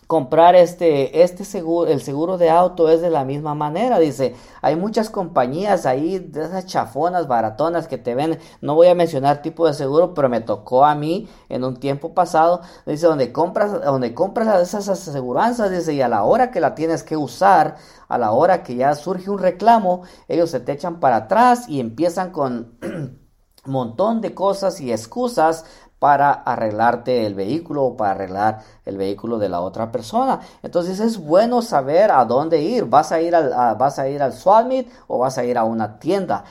[0.07, 3.99] comprar este, este seguro, el seguro de auto es de la misma manera.
[3.99, 8.95] Dice, hay muchas compañías ahí de esas chafonas, baratonas que te ven, no voy a
[8.95, 12.61] mencionar tipo de seguro, pero me tocó a mí en un tiempo pasado.
[12.87, 17.03] Dice, donde compras, donde compras esas aseguranzas, dice, y a la hora que la tienes
[17.03, 17.77] que usar,
[18.09, 21.81] a la hora que ya surge un reclamo, ellos se te echan para atrás y
[21.81, 22.79] empiezan con
[23.65, 25.65] montón de cosas y excusas
[25.99, 30.41] para arreglarte el vehículo o para arreglar el vehículo de la otra persona.
[30.63, 32.85] Entonces es bueno saber a dónde ir.
[32.85, 34.35] ¿Vas a ir al, vas a ir al
[35.07, 36.45] o vas a ir a una tienda?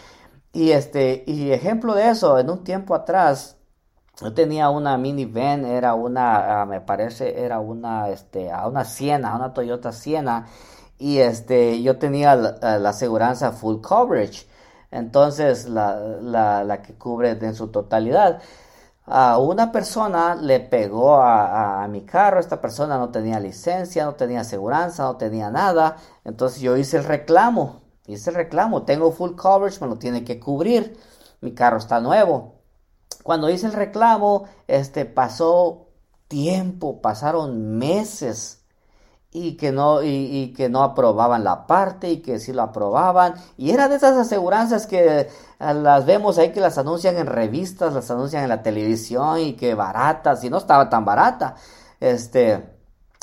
[0.54, 3.58] Y este, y ejemplo de eso, en un tiempo atrás,
[4.22, 9.36] yo tenía una minivan, era una, ah, me parece, era una, este, a una Siena,
[9.36, 10.48] una Toyota Siena,
[10.98, 14.48] y este, yo tenía la, la aseguranza full coverage,
[14.92, 18.42] entonces la, la, la que cubre en su totalidad
[19.06, 24.42] a una persona le pegó a, mi carro, esta persona no tenía licencia, no tenía
[24.42, 29.80] aseguranza, no tenía nada, entonces yo hice el reclamo, hice el reclamo, tengo full coverage,
[29.82, 30.98] me lo tiene que cubrir,
[31.42, 32.56] mi carro está nuevo.
[33.24, 35.90] Cuando hice el reclamo, este pasó
[36.28, 38.65] tiempo, pasaron meses
[39.36, 43.36] y que no y, que no aprobaban la parte y que sí lo aprobaban.
[43.58, 47.94] Y era de esas aseguranzas que eh, las vemos ahí que las anuncian en revistas
[47.94, 51.56] las anuncian en la televisión y que baratas y no estaba tan barata.
[52.00, 52.76] Este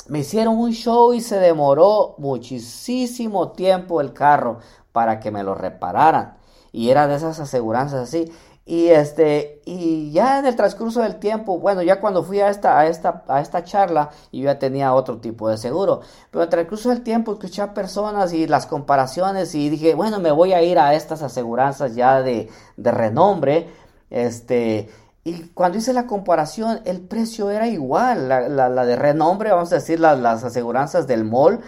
[0.07, 4.59] me hicieron un show y se demoró muchísimo tiempo el carro
[4.91, 6.37] para que me lo repararan.
[6.71, 8.31] Y era de esas aseguranzas así
[8.65, 12.79] y este, y ya en el transcurso del tiempo, bueno, ya cuando fui a esta,
[12.79, 15.99] a esta, a esta charla, yo ya tenía otro tipo de seguro.
[16.31, 20.19] Pero en el transcurso del tiempo escuché a personas y las comparaciones y dije, bueno,
[20.19, 23.69] me voy a ir a estas aseguranzas ya de, de renombre.
[24.09, 24.89] Este,
[25.25, 28.29] y cuando hice la comparación, el precio era igual.
[28.29, 31.59] La, la, de renombre, vamos a decir, las aseguranzas del mall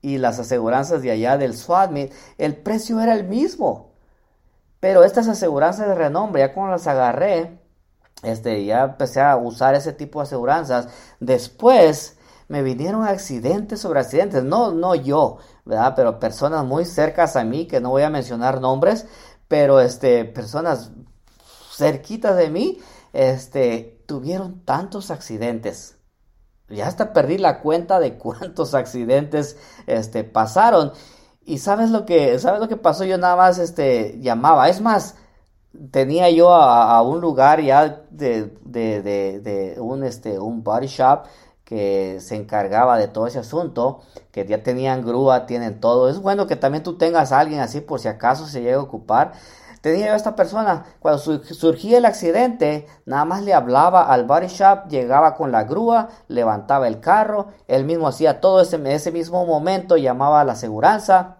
[0.00, 1.90] y las aseguranzas de allá del SWAT,
[2.38, 3.87] el precio era el mismo.
[4.80, 7.60] Pero estas aseguranzas de renombre, ya cuando las agarré,
[8.22, 10.88] este, ya empecé a usar ese tipo de aseguranzas.
[11.20, 15.94] Después me vinieron accidentes sobre accidentes, no, no yo, ¿verdad?
[15.96, 19.06] Pero personas muy cercas a mí, que no voy a mencionar nombres,
[19.48, 20.92] pero este, personas
[21.72, 22.78] cerquitas de mí,
[23.12, 25.96] este, tuvieron tantos accidentes.
[26.68, 30.92] Ya hasta perdí la cuenta de cuántos accidentes, este, pasaron.
[31.48, 35.16] Y sabes lo que, sabes lo que pasó, yo nada más este llamaba, es más,
[35.90, 41.24] tenía yo a, un lugar ya de, de, un este un body shop
[41.64, 46.10] que se encargaba de todo ese asunto, que ya tenían grúa, tienen todo.
[46.10, 48.82] Es bueno que también tú tengas a alguien así por si acaso se llega a
[48.82, 49.32] ocupar.
[49.80, 54.48] Tenía yo a esta persona, cuando surgía el accidente, nada más le hablaba al body
[54.48, 59.46] shop, llegaba con la grúa, levantaba el carro, él mismo hacía todo ese, ese mismo
[59.46, 61.37] momento, llamaba a la aseguranza,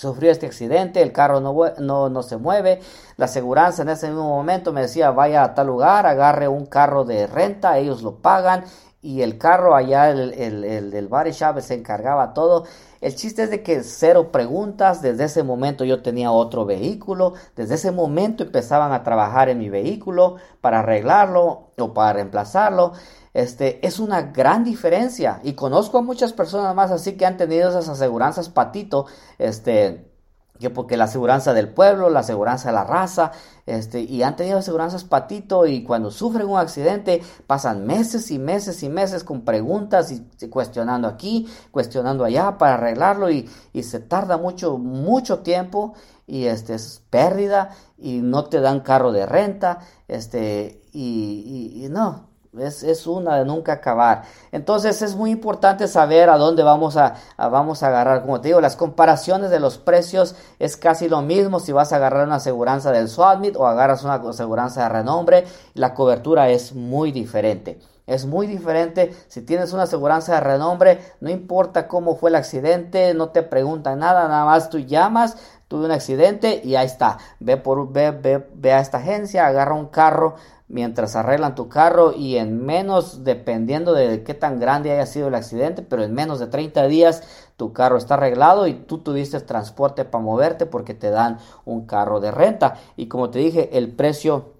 [0.00, 2.80] sufrió este accidente, el carro no, no, no, se mueve,
[3.18, 7.04] la aseguranza en ese mismo momento me decía vaya a tal lugar, agarre un carro
[7.04, 8.64] de renta, ellos lo pagan
[9.02, 12.64] y el carro allá, el, el, el del body shop se encargaba todo.
[13.02, 17.74] El chiste es de que cero preguntas, desde ese momento yo tenía otro vehículo, desde
[17.74, 22.92] ese momento empezaban a trabajar en mi vehículo para arreglarlo o para reemplazarlo.
[23.32, 25.40] Este, es una gran diferencia.
[25.42, 29.06] Y conozco a muchas personas más así que han tenido esas aseguranzas patito,
[29.38, 30.10] este,
[30.58, 33.32] que porque la aseguranza del pueblo, la aseguranza de la raza,
[33.66, 38.82] este, y han tenido aseguranzas patito y cuando sufren un accidente pasan meses y meses
[38.82, 44.36] y meses con preguntas y, cuestionando aquí, cuestionando allá para arreglarlo y, y, se tarda
[44.36, 45.94] mucho, mucho tiempo
[46.26, 49.78] y este es pérdida y no te dan carro de renta,
[50.08, 54.22] este, y, y no, es, una de nunca acabar.
[54.50, 58.22] Entonces es muy importante saber a dónde vamos a, vamos a agarrar.
[58.22, 61.96] Como te digo, las comparaciones de los precios es casi lo mismo si vas a
[61.96, 65.44] agarrar una aseguranza del SWATMIT o agarras una aseguranza de renombre.
[65.74, 67.78] La cobertura es muy diferente.
[68.06, 69.14] Es muy diferente.
[69.28, 74.00] Si tienes una aseguranza de renombre, no importa cómo fue el accidente, no te preguntan
[74.00, 75.36] nada, nada más tú llamas,
[75.68, 77.18] tuve un accidente y ahí está.
[77.38, 80.34] Ve, por, ve, ve, ve a esta agencia, agarra un carro
[80.70, 85.34] mientras arreglan tu carro y en menos, dependiendo de qué tan grande haya sido el
[85.34, 87.22] accidente, pero en menos de 30 días
[87.56, 92.20] tu carro está arreglado y tú tuviste transporte para moverte porque te dan un carro
[92.20, 92.76] de renta.
[92.96, 94.54] Y como te dije, el precio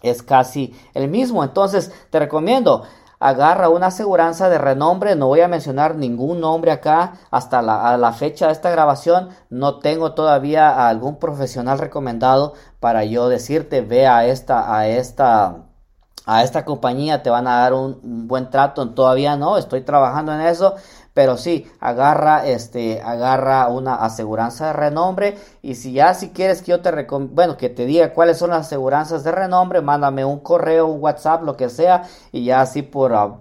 [0.00, 1.42] es casi el mismo.
[1.42, 2.84] Entonces te recomiendo,
[3.20, 8.12] agarra una aseguranza de renombre, no voy a mencionar ningún nombre acá, hasta la, la,
[8.12, 14.06] fecha de esta grabación no tengo todavía a algún profesional recomendado para yo decirte ve
[14.06, 15.56] a esta, a esta,
[16.26, 20.32] a esta compañía, te van a dar un, un buen trato, todavía no, estoy trabajando
[20.32, 20.76] en eso,
[21.18, 26.70] pero sí, agarra, este, agarra una aseguranza de renombre y si ya si quieres que
[26.70, 30.86] yo te bueno, que te diga cuáles son las aseguranzas de renombre, mándame un correo,
[30.86, 33.40] un WhatsApp, lo que sea y ya así por, ah,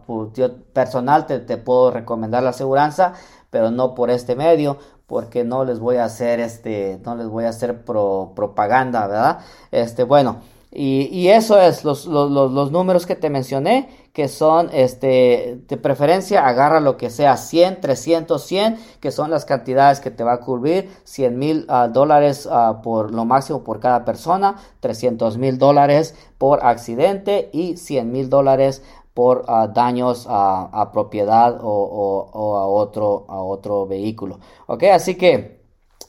[0.74, 3.14] personal te, te, puedo recomendar la aseguranza,
[3.52, 7.46] pero no por este medio porque no les voy a hacer este, no les voy
[7.46, 9.38] a hacer propaganda, ¿verdad?
[9.70, 10.57] Este, bueno.
[10.70, 16.82] Y, eso es los, los, números que te mencioné, que son este, de preferencia, agarra
[16.82, 20.90] lo que sea 100, 300, 100, que son las cantidades que te va a cubrir,
[21.06, 26.66] 100 mil ah, dólares uh, por lo máximo por cada persona, 300 mil dólares por
[26.66, 33.26] accidente y 100 mil dólares por uh, daños a propiedad o, o, o, a, otro,
[33.30, 34.40] a otro vehículo.
[34.68, 35.57] Ok, así que...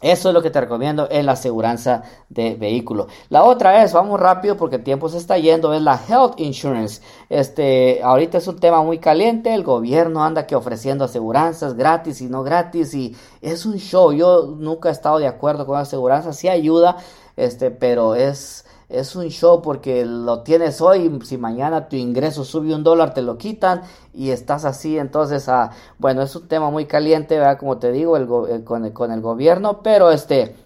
[0.01, 3.09] Eso es lo que te recomiendo en la aseguranza de vehículo.
[3.30, 7.03] La otra es, vamos rápido porque el tiempo se está yendo, es la health insurance.
[7.28, 12.26] Este, ahorita es un tema muy caliente, el gobierno anda que ofreciendo aseguranzas gratis y
[12.26, 14.12] no gratis y es un show.
[14.12, 16.99] Yo nunca he estado de acuerdo con la aseguranza, sí ayuda,
[17.36, 22.74] este, pero es es un show porque lo tienes hoy, si mañana tu ingreso sube
[22.74, 23.82] un dólar te lo quitan
[24.14, 27.59] y estás así, entonces, ah, bueno, es un tema muy caliente, ¿verdad?
[27.59, 30.57] Como te digo, eh, con, el, gobierno, pero este,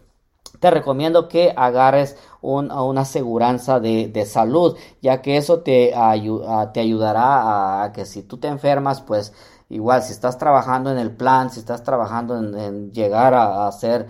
[0.60, 5.92] te recomiendo que agarres una aseguranza de, de, salud, ya que eso te,
[6.72, 9.32] te ayudará a, que si tú te enfermas, pues
[9.72, 14.08] igual si estás trabajando en el plan, si estás trabajando en, llegar a, hacer,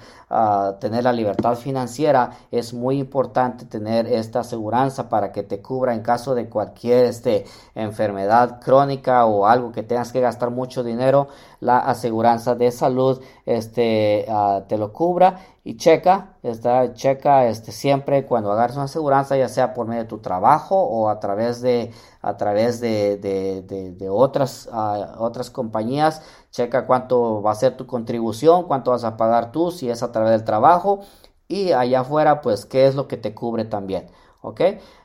[0.80, 6.02] tener la libertad financiera, es muy importante tener esta aseguranza para que te cubra en
[6.02, 11.28] caso de cualquier este, enfermedad crónica o algo que tengas que gastar mucho dinero,
[11.60, 18.26] la aseguranza de salud este, ah, te lo cubra y checa, está, checa este, siempre
[18.26, 21.92] cuando agarres una aseguranza, ya sea por medio de tu trabajo o a través de,
[22.20, 28.64] a través de, de, otras, uh, otras compañías, checa cuánto va a ser tu contribución,
[28.64, 31.00] cuánto vas a pagar tú, si es a del trabajo
[31.48, 34.06] y allá afuera, pues qué es lo que te cubre también,
[34.40, 34.60] ¿ok?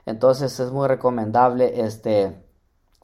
[0.05, 2.38] Entonces es muy recomendable este,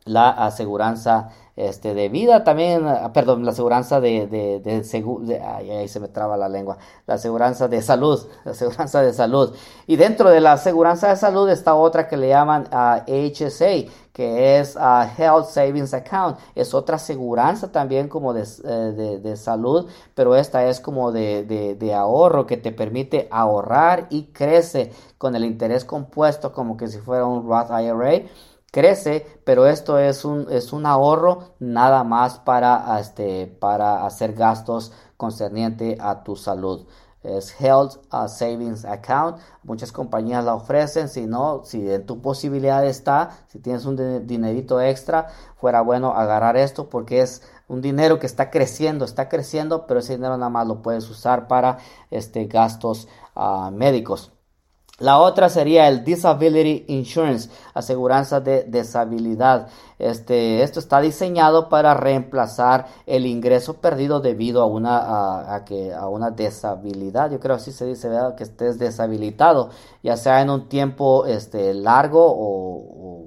[0.06, 4.84] la aseguranza este, de vida también, ah, perdón, la aseguranza de, de, de,
[5.88, 9.56] se me traba la lengua, la aseguranza de salud, la aseguranza de salud.
[9.86, 14.60] Y dentro de la aseguranza de salud está otra que le llaman uh, HSA, que
[14.60, 16.38] es uh, Health Savings Account.
[16.56, 22.46] Es otra aseguranza también como de, eh, de salud, pero esta es como de, ahorro
[22.46, 27.48] que te permite ahorrar y crece con el interés compuesto como que si fuera un
[27.48, 28.24] Roth IRA
[28.72, 34.92] crece, pero esto es un, es un ahorro nada más para, este, para hacer gastos
[35.16, 36.88] concerniente a tu salud.
[37.24, 39.38] Es Health uh, Savings Account.
[39.64, 41.08] Muchas compañías la ofrecen.
[41.08, 46.58] Si no, si en tu posibilidad está, si tienes un dinerito extra, fuera bueno agarrar
[46.58, 50.68] esto porque es un dinero que está creciendo, está creciendo, pero ese dinero nada más
[50.68, 51.78] lo puedes usar para
[52.12, 54.33] este, gastos uh, médicos.
[55.04, 59.68] La otra sería el Disability Insurance, aseguranza de deshabilidad.
[60.00, 66.08] Este, esto está diseñado para reemplazar el ingreso perdido debido a una, a, que, a
[66.08, 67.32] una deshabilidad.
[67.32, 69.72] Yo creo así se dice, que estés deshabilitado,
[70.04, 73.26] ya sea en un tiempo este, largo o,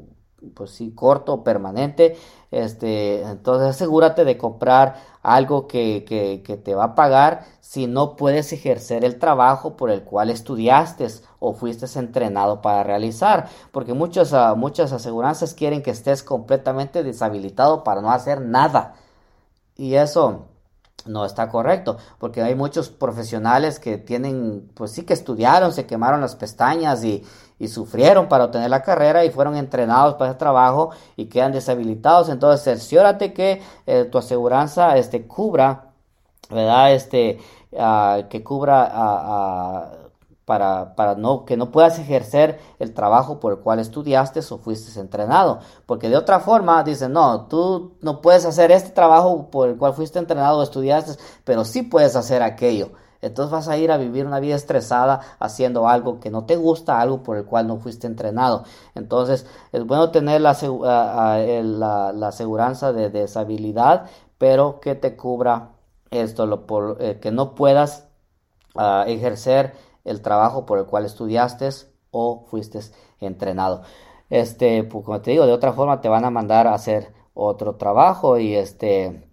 [0.55, 2.17] pues sí, corto o permanente.
[2.51, 8.53] Este, entonces asegúrate de comprar algo que, que, te va a pagar si no puedes
[8.53, 11.09] ejercer el trabajo por el cual estudiaste
[11.41, 13.49] o fuiste entrenado para realizar.
[13.73, 18.95] Porque muchas, ah, muchas aseguranzas quieren que estés completamente deshabilitado para no hacer nada.
[19.77, 20.47] Y eso
[21.05, 26.21] no está correcto, porque hay muchos profesionales que tienen, pues sí que estudiaron, se quemaron
[26.21, 27.25] las pestañas y,
[27.59, 32.29] y sufrieron para obtener la carrera y fueron entrenados para ese trabajo y quedan deshabilitados.
[32.29, 35.93] Entonces, cerciórate que eh, tu aseguranza este, cubra,
[36.51, 36.93] ¿verdad?
[36.93, 37.39] Este,
[37.79, 40.06] ah, que cubra uh,
[40.47, 44.99] para, para no, que no puedas ejercer el trabajo por el cual estudiaste o fuiste
[44.99, 45.59] entrenado.
[45.87, 49.93] Porque de otra forma dicen, no, tú no puedes hacer este trabajo por el cual
[49.93, 52.93] fuiste entrenado o estudiaste, pero sí puedes hacer aquello.
[53.23, 57.01] Entonces vas a ir a vivir una vida estresada haciendo algo que no te gusta,
[57.01, 58.63] algo por el cual no fuiste entrenado.
[58.95, 64.07] Entonces es bueno tener la, la, la aseguranza de, deshabilidad,
[64.39, 65.73] pero que te cubra
[66.13, 68.07] esto, lo por, eh, que no puedas
[68.77, 69.75] ah, ejercer
[70.07, 71.69] el trabajo por el cual estudiaste
[72.11, 72.81] o fuiste
[73.21, 73.83] entrenado.
[74.31, 77.77] Este, pues, como te digo, de otra forma te van a mandar a hacer otro
[77.77, 79.29] trabajo y este,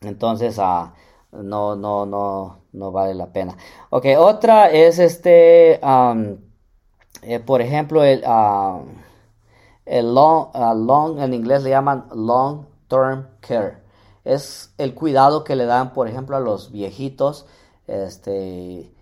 [0.00, 0.94] entonces a
[1.32, 3.56] no, no, no, no vale la pena.
[3.90, 5.80] Ok, otra es este,
[7.22, 8.24] eh, por ejemplo, el,
[9.86, 13.78] el long, long, en inglés le llaman long term care.
[14.24, 17.46] Es el cuidado que le dan, por ejemplo, a los viejitos.
[17.86, 18.92] Este,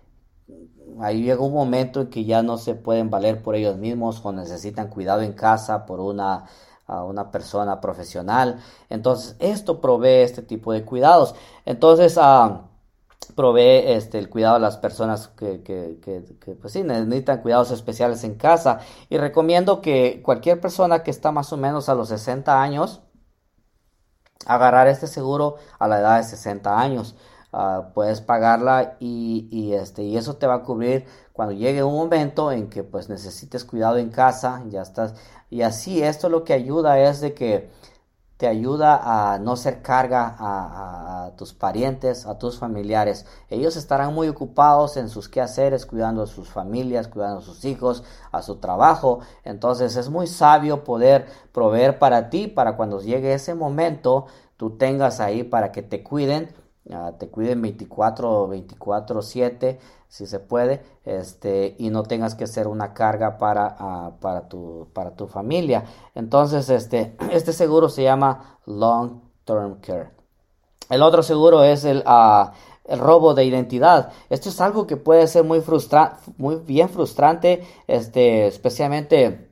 [1.01, 4.31] ahí llega un momento en que ya no se pueden valer por ellos mismos o
[4.31, 6.45] necesitan cuidado en casa por una
[6.87, 8.59] una persona profesional.
[8.89, 11.35] Entonces, esto provee este tipo de cuidados.
[11.65, 12.61] Entonces, uh,
[13.35, 18.79] provee este, el cuidado a las personas que, que, pues necesitan cuidados especiales en casa.
[19.09, 23.01] Y recomiendo que cualquier persona que está más o menos a los 60 años,
[24.45, 27.15] agarrar este seguro a la edad de 60 años.
[27.53, 32.51] Ah, puedes pagarla y, este, y eso te va a cubrir cuando llegue un momento
[32.51, 35.15] en que pues necesites cuidado en casa, ya estás,
[35.49, 37.69] y así esto lo que ayuda es de que
[38.35, 43.25] te ayuda a no ser carga a, tus parientes, a tus familiares.
[43.49, 48.03] Ellos estarán muy ocupados en sus quehaceres, cuidando a sus familias, cuidando a sus hijos,
[48.31, 49.19] a su trabajo.
[49.43, 55.19] Entonces es muy sabio poder proveer para ti, para cuando llegue ese momento, tú tengas
[55.19, 56.53] ahí para que te cuiden
[57.17, 62.93] te cuiden 24 24 7 si se puede este y no tengas que ser una
[62.93, 65.83] carga para, ah, para, tu, para tu familia.
[66.15, 70.11] Entonces este, este seguro se llama long term care.
[70.89, 72.51] El otro seguro es el, uh,
[72.85, 74.11] el robo de identidad.
[74.29, 79.46] Esto es algo que puede ser muy frustrante muy bien frustrante este especialmente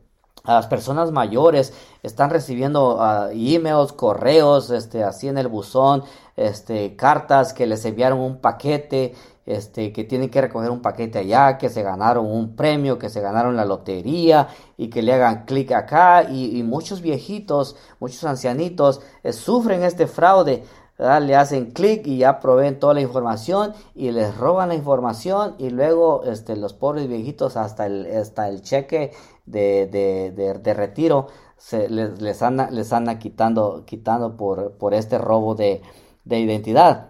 [0.54, 1.74] las personas mayores
[2.04, 6.04] están recibiendo uh, emails, correos, este, así en el buzón,
[6.36, 9.14] este, cartas que les enviaron un paquete,
[9.46, 13.22] este, que tienen que recoger un paquete allá, que se ganaron un premio, que se
[13.22, 19.34] ganaron la lotería y que le hagan clic acá y, muchos viejitos, muchos ancianitos eh,
[19.34, 20.64] sufren este fraude.
[20.98, 25.70] Le hacen clic y ya proveen toda la información y les roban la información y
[25.70, 29.12] luego este, los pobres viejitos hasta el, hasta el cheque
[29.46, 31.28] de, de, de, retiro
[31.58, 35.82] se, les, les, anda, les anda quitando, quitando por, por este robo de,
[36.24, 37.10] de identidad.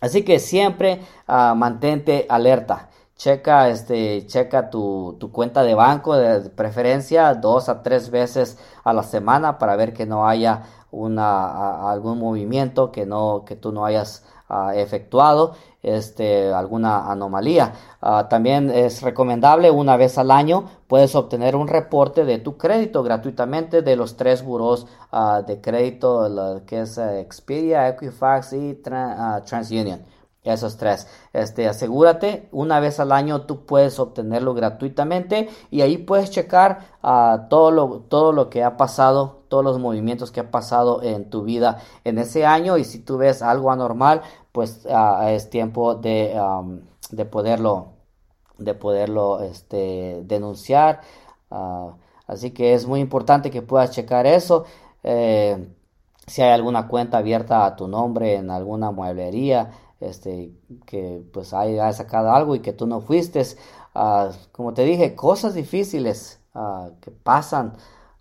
[0.00, 2.88] Así que siempre uh, mantente alerta.
[3.16, 8.92] Checa, este, checa tu, tu, cuenta de banco de preferencia dos a tres veces a
[8.92, 13.84] la semana para ver que no haya una, algún movimiento que, no, que tú no
[13.84, 14.24] hayas
[14.74, 17.72] efectuado este, alguna anomalía.
[18.00, 23.02] Ah, también es recomendable una vez al año puedes obtener un reporte de tu crédito
[23.02, 29.42] gratuitamente de los tres buros ah, de crédito que es eh, Expedia, Equifax y ah,
[29.44, 30.02] TransUnion.
[30.44, 31.06] Esos tres.
[31.32, 36.80] Este, asegúrate, una vez al año tú puedes obtenerlo gratuitamente y ahí puedes checar
[37.48, 41.44] todo, lo, todo lo que ha pasado, todos los movimientos que ha pasado en tu
[41.44, 46.36] vida en ese año y si tú ves algo anormal, pues ah, es tiempo de,
[47.12, 47.92] de poderlo,
[48.58, 51.02] de poderlo este, denunciar.
[51.52, 51.94] Ah,
[52.26, 54.64] así que es muy importante que puedas checar eso.
[55.04, 55.68] Eh,
[56.26, 59.70] si hay alguna cuenta abierta a tu nombre en alguna mueblería,
[60.02, 60.52] este,
[60.86, 63.42] que pues haya sacado algo y que tú no fuiste.
[63.94, 66.40] Ah, como te dije, cosas difíciles
[67.00, 67.74] que pasan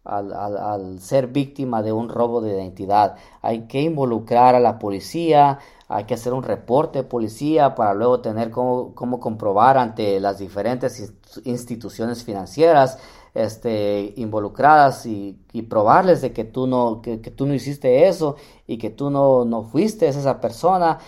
[0.03, 3.17] al, al, ser víctima de un robo de identidad.
[3.41, 8.21] Hay que involucrar a la policía, hay que hacer un reporte de policía para luego
[8.21, 11.13] tener cómo, comprobar ante las diferentes
[11.43, 12.97] instituciones financieras
[13.33, 15.37] este, involucradas y,
[15.69, 18.35] probarles de que tú, no, que, tú no hiciste eso
[18.67, 20.99] y que tú no, no fuiste esa persona.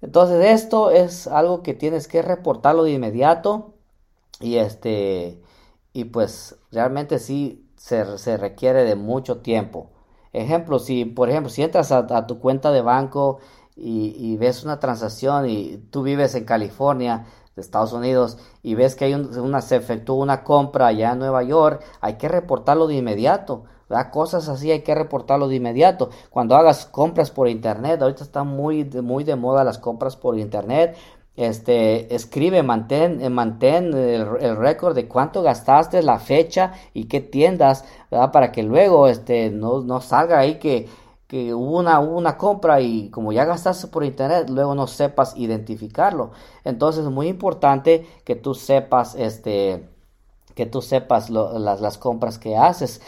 [0.00, 3.74] Entonces esto es algo que tienes que reportarlo de inmediato
[4.40, 5.42] y este
[5.92, 9.90] y pues realmente sí se, se requiere de mucho tiempo.
[10.32, 13.38] Ejemplo, si por ejemplo si entras a tu cuenta de banco
[13.80, 19.06] y, ves una transacción y tú vives en California, de Estados Unidos, y ves que
[19.06, 23.64] hay una, se efectuó una compra allá en Nueva York, hay que reportarlo de inmediato.
[24.12, 26.10] Cosas así hay que reportarlo de inmediato.
[26.30, 30.96] Cuando hagas compras por internet, ahorita está muy, muy de moda las compras por internet,
[31.38, 37.84] este, escribe, mantén, eh, mantén el, récord de cuánto gastaste, la fecha y qué tiendas,
[38.10, 40.88] Para que luego, este, no, no salga ahí que,
[41.28, 46.32] que hubo una, una compra y como ya gastaste por internet, luego no sepas identificarlo.
[46.64, 49.88] Entonces es muy importante que tú sepas, este,
[50.54, 53.00] que tú sepas las, las, compras que haces.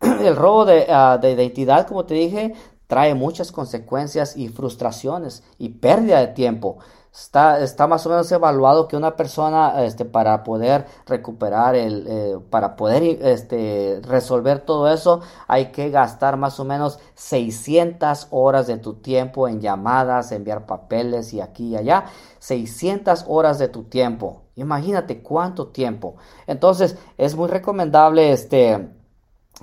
[0.00, 2.54] El robo de, ah, de identidad, como te dije,
[2.86, 6.78] trae muchas consecuencias y frustraciones y pérdida de tiempo.
[7.12, 12.38] Está, está más o menos evaluado que una persona este, para poder recuperar el eh,
[12.50, 18.76] para poder este, resolver todo eso hay que gastar más o menos 600 horas de
[18.76, 22.04] tu tiempo en llamadas enviar papeles y aquí y allá.
[22.38, 24.42] 600 horas de tu tiempo.
[24.54, 26.16] Imagínate cuánto tiempo.
[26.46, 28.90] Entonces es muy recomendable este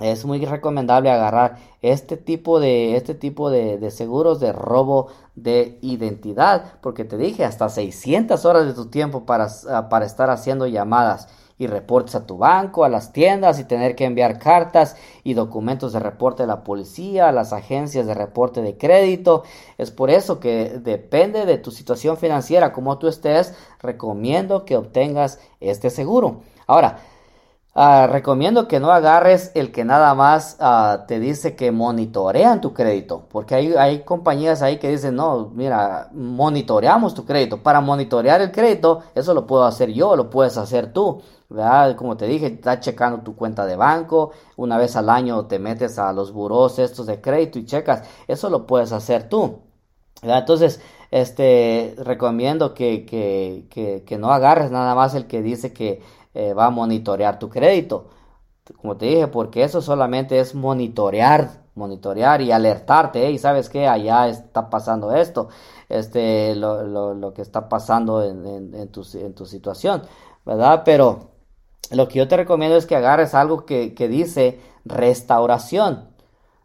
[0.00, 6.80] es muy recomendable agarrar este tipo de este tipo de, seguros de robo de identidad
[6.80, 11.28] porque te dije hasta 600 horas de tu tiempo para, ah, para estar haciendo llamadas
[11.56, 15.92] y reportes a tu banco, a las tiendas y tener que enviar cartas y documentos
[15.92, 19.44] de reporte a la policía, a las agencias de reporte de crédito.
[19.78, 25.38] Es por eso que depende de tu situación financiera, como tú estés, recomiendo que obtengas
[25.60, 26.40] este seguro.
[26.66, 26.98] Ahora,
[27.76, 32.72] Ah, recomiendo que no agarres el que nada más ah, te dice que monitorean tu
[32.72, 37.62] crédito, porque hay, hay compañías ahí que dicen, no, mira, monitoreamos tu crédito.
[37.64, 41.20] Para monitorear el crédito, eso lo puedo hacer yo, lo puedes hacer tú.
[41.48, 41.96] ¿verdad?
[41.96, 45.98] Como te dije, estás checando tu cuenta de banco, una vez al año te metes
[45.98, 49.60] a los buros estos de crédito y checas, eso lo puedes hacer tú.
[50.22, 56.02] Entonces, este, recomiendo que, que, que, que no agarres nada más el que dice que
[56.34, 58.10] eh, va a monitorear tu crédito.
[58.80, 64.28] Como te dije, porque eso solamente es monitorear, monitorear y alertarte, y sabes que allá
[64.28, 65.48] está pasando esto,
[65.88, 70.02] este, lo, que está pasando en, tu, en, tu, situación,
[70.46, 70.82] ¿verdad?
[70.84, 71.32] Pero
[71.90, 76.13] lo que yo te recomiendo es que agarres algo que, que dice restauración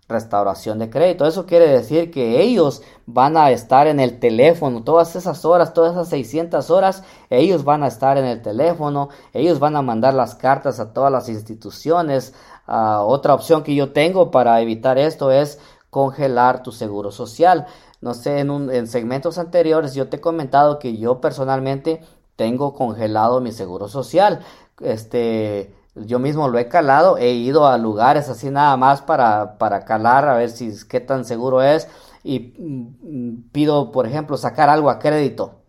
[0.09, 1.25] restauración de crédito.
[1.25, 5.93] Eso quiere decir que ellos van a estar en el teléfono todas esas horas, todas
[5.93, 10.35] esas 600 horas, ellos van a estar en el teléfono, ellos van a mandar las
[10.35, 12.33] cartas a todas las instituciones.
[12.67, 17.67] Ah, otra opción que yo tengo para evitar esto es congelar tu seguro social.
[18.01, 22.01] No sé, en, un, en segmentos anteriores yo te he comentado que yo personalmente
[22.35, 24.39] tengo congelado mi seguro social.
[24.81, 25.73] Este,
[26.05, 30.27] yo mismo lo he calado, he ido a lugares así nada más para, para calar,
[30.27, 31.87] a ver si qué tan seguro es.
[32.23, 35.59] Y mm, pido, por ejemplo, sacar algo a crédito.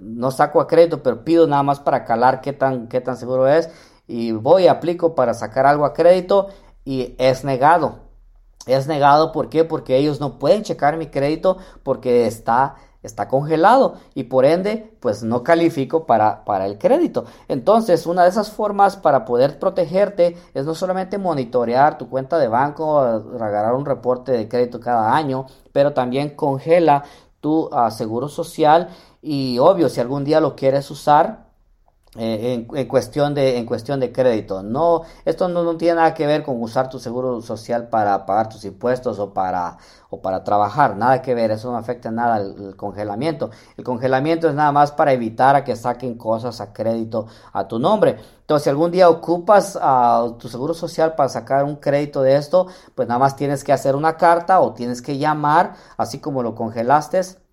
[0.00, 3.46] No saco a crédito, pero pido nada más para calar qué tan, qué tan seguro
[3.46, 3.70] es.
[4.06, 6.48] Y voy, aplico para sacar algo a crédito
[6.84, 8.00] y es negado.
[8.66, 9.64] Es negado, ¿por qué?
[9.64, 15.22] Porque ellos no pueden checar mi crédito porque está está congelado y por ende pues
[15.22, 17.24] no califico para, para el crédito.
[17.48, 22.48] Entonces una de esas formas para poder protegerte es no solamente monitorear tu cuenta de
[22.48, 27.04] banco, agarrar un reporte de crédito cada año, pero también congela
[27.40, 28.88] tu ah, seguro social
[29.20, 31.43] y obvio si algún día lo quieres usar
[32.16, 34.62] eh, en, cuestión de, en cuestión de crédito.
[34.62, 38.64] No, esto no, tiene nada que ver con usar tu seguro social para pagar tus
[38.64, 39.78] impuestos o para,
[40.10, 40.96] o para trabajar.
[40.96, 43.50] Nada que ver, eso no afecta nada el, congelamiento.
[43.76, 47.80] El congelamiento es nada más para evitar a que saquen cosas a crédito a tu
[47.80, 48.16] nombre.
[48.40, 52.68] Entonces, si algún día ocupas a tu seguro social para sacar un crédito de esto,
[52.94, 56.54] pues nada más tienes que hacer una carta o tienes que llamar, así como lo
[56.54, 57.43] congelaste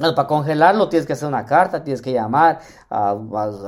[0.00, 3.16] para congelarlo tienes que hacer una carta, tienes que llamar, a,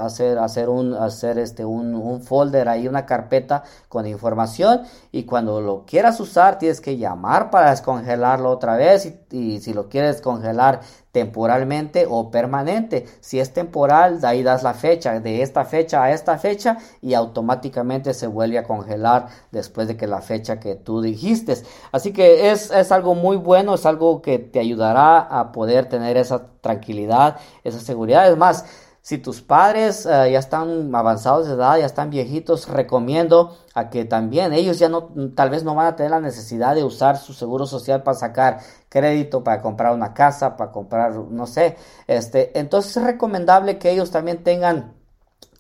[0.00, 5.84] hacer, hacer, un, hacer este, un, folder ahí, una carpeta con información y cuando lo
[5.84, 10.80] quieras usar tienes que llamar para descongelarlo otra vez y, y si lo quieres congelar
[11.12, 13.06] temporalmente o permanente.
[13.20, 17.14] Si es temporal, de ahí das la fecha, de esta fecha a esta fecha y
[17.14, 21.56] automáticamente se vuelve a congelar después de que la fecha que tú dijiste.
[21.92, 26.16] Así que es, es algo muy bueno, es algo que te ayudará a poder tener
[26.16, 28.30] esa tranquilidad, esa seguridad.
[28.30, 28.64] Es más,
[29.02, 34.04] si tus padres eh, ya están avanzados de edad, ya están viejitos, recomiendo a que
[34.04, 37.34] también ellos ya no, tal vez no van a tener la necesidad de usar su
[37.34, 41.76] seguro social para sacar crédito, para comprar una casa, para comprar, no sé,
[42.06, 44.94] este, entonces es recomendable que ellos también tengan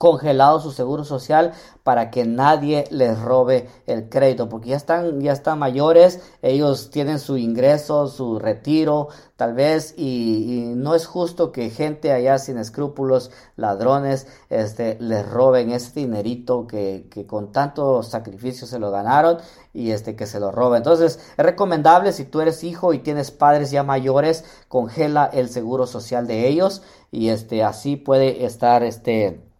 [0.02, 1.52] congelado su seguro social
[1.84, 7.20] para que nadie les robe el crédito porque ya están ya están mayores ellos tienen
[7.20, 13.30] su ingreso su retiro tal vez y, no es justo que gente allá sin escrúpulos
[13.54, 19.38] ladrones este les roben ese dinerito que, que con tanto sacrificio se lo ganaron
[19.72, 20.78] y este que se lo roben.
[20.78, 25.86] Entonces es recomendable si tú eres hijo y tienes padres ya mayores congela el seguro
[25.86, 26.82] social de ellos
[27.12, 29.51] y este así puede estar este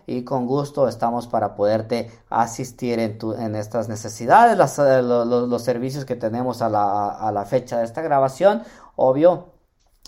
[0.07, 6.05] y con gusto estamos para poderte asistir en, tu, en estas necesidades, eh, los, servicios
[6.05, 8.63] que tenemos a la, fecha de esta grabación,
[8.97, 9.53] obvio,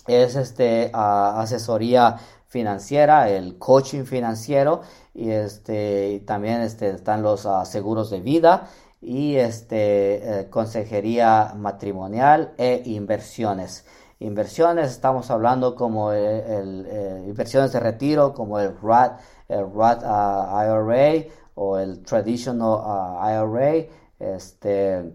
[0.07, 2.17] es este asesoría
[2.55, 4.79] financiera, el coaching financiero
[5.13, 8.69] y este también este, están los ah, seguros de vida
[9.01, 13.85] y este eh, consejería matrimonial e inversiones.
[14.19, 21.25] Inversiones, estamos hablando como el, eh, inversiones de retiro, como el RAT, el IRA
[21.55, 23.87] o el Traditional uh, IRA,
[24.17, 25.11] este,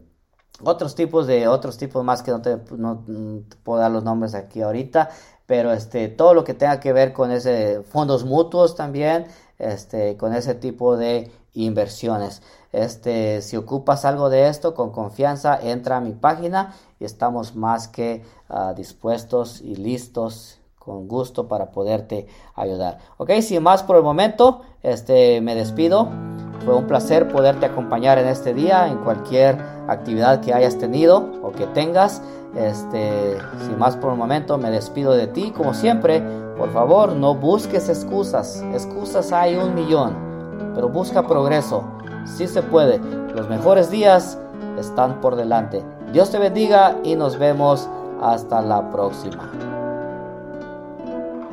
[0.62, 4.34] otros tipos de otros tipos más que no te, no te, puedo dar los nombres
[4.34, 5.08] aquí ahorita,
[5.50, 9.26] pero este, todo lo que tenga que ver con ese fondos mutuos también,
[9.58, 12.40] este, con ese tipo de inversiones.
[12.70, 17.88] Este, si ocupas algo de esto, con confianza, entra a mi página y estamos más
[17.88, 22.98] que ah, dispuestos y listos con gusto para poderte ayudar.
[23.16, 26.08] Ok, sin más por el momento, este, me despido.
[26.64, 31.50] Fue un placer poderte acompañar en este día, en cualquier actividad que hayas tenido o
[31.50, 32.22] que tengas.
[32.54, 35.52] Este, sin más por el momento, me despido de ti.
[35.56, 36.22] Como siempre,
[36.56, 38.64] por favor, no busques excusas.
[38.72, 40.14] Excusas hay un millón,
[40.74, 41.84] pero busca progreso.
[42.24, 43.00] Si se puede.
[43.34, 44.38] Los mejores días
[44.78, 45.82] están por delante.
[46.12, 47.88] Dios te bendiga y nos vemos
[48.20, 49.79] hasta la próxima.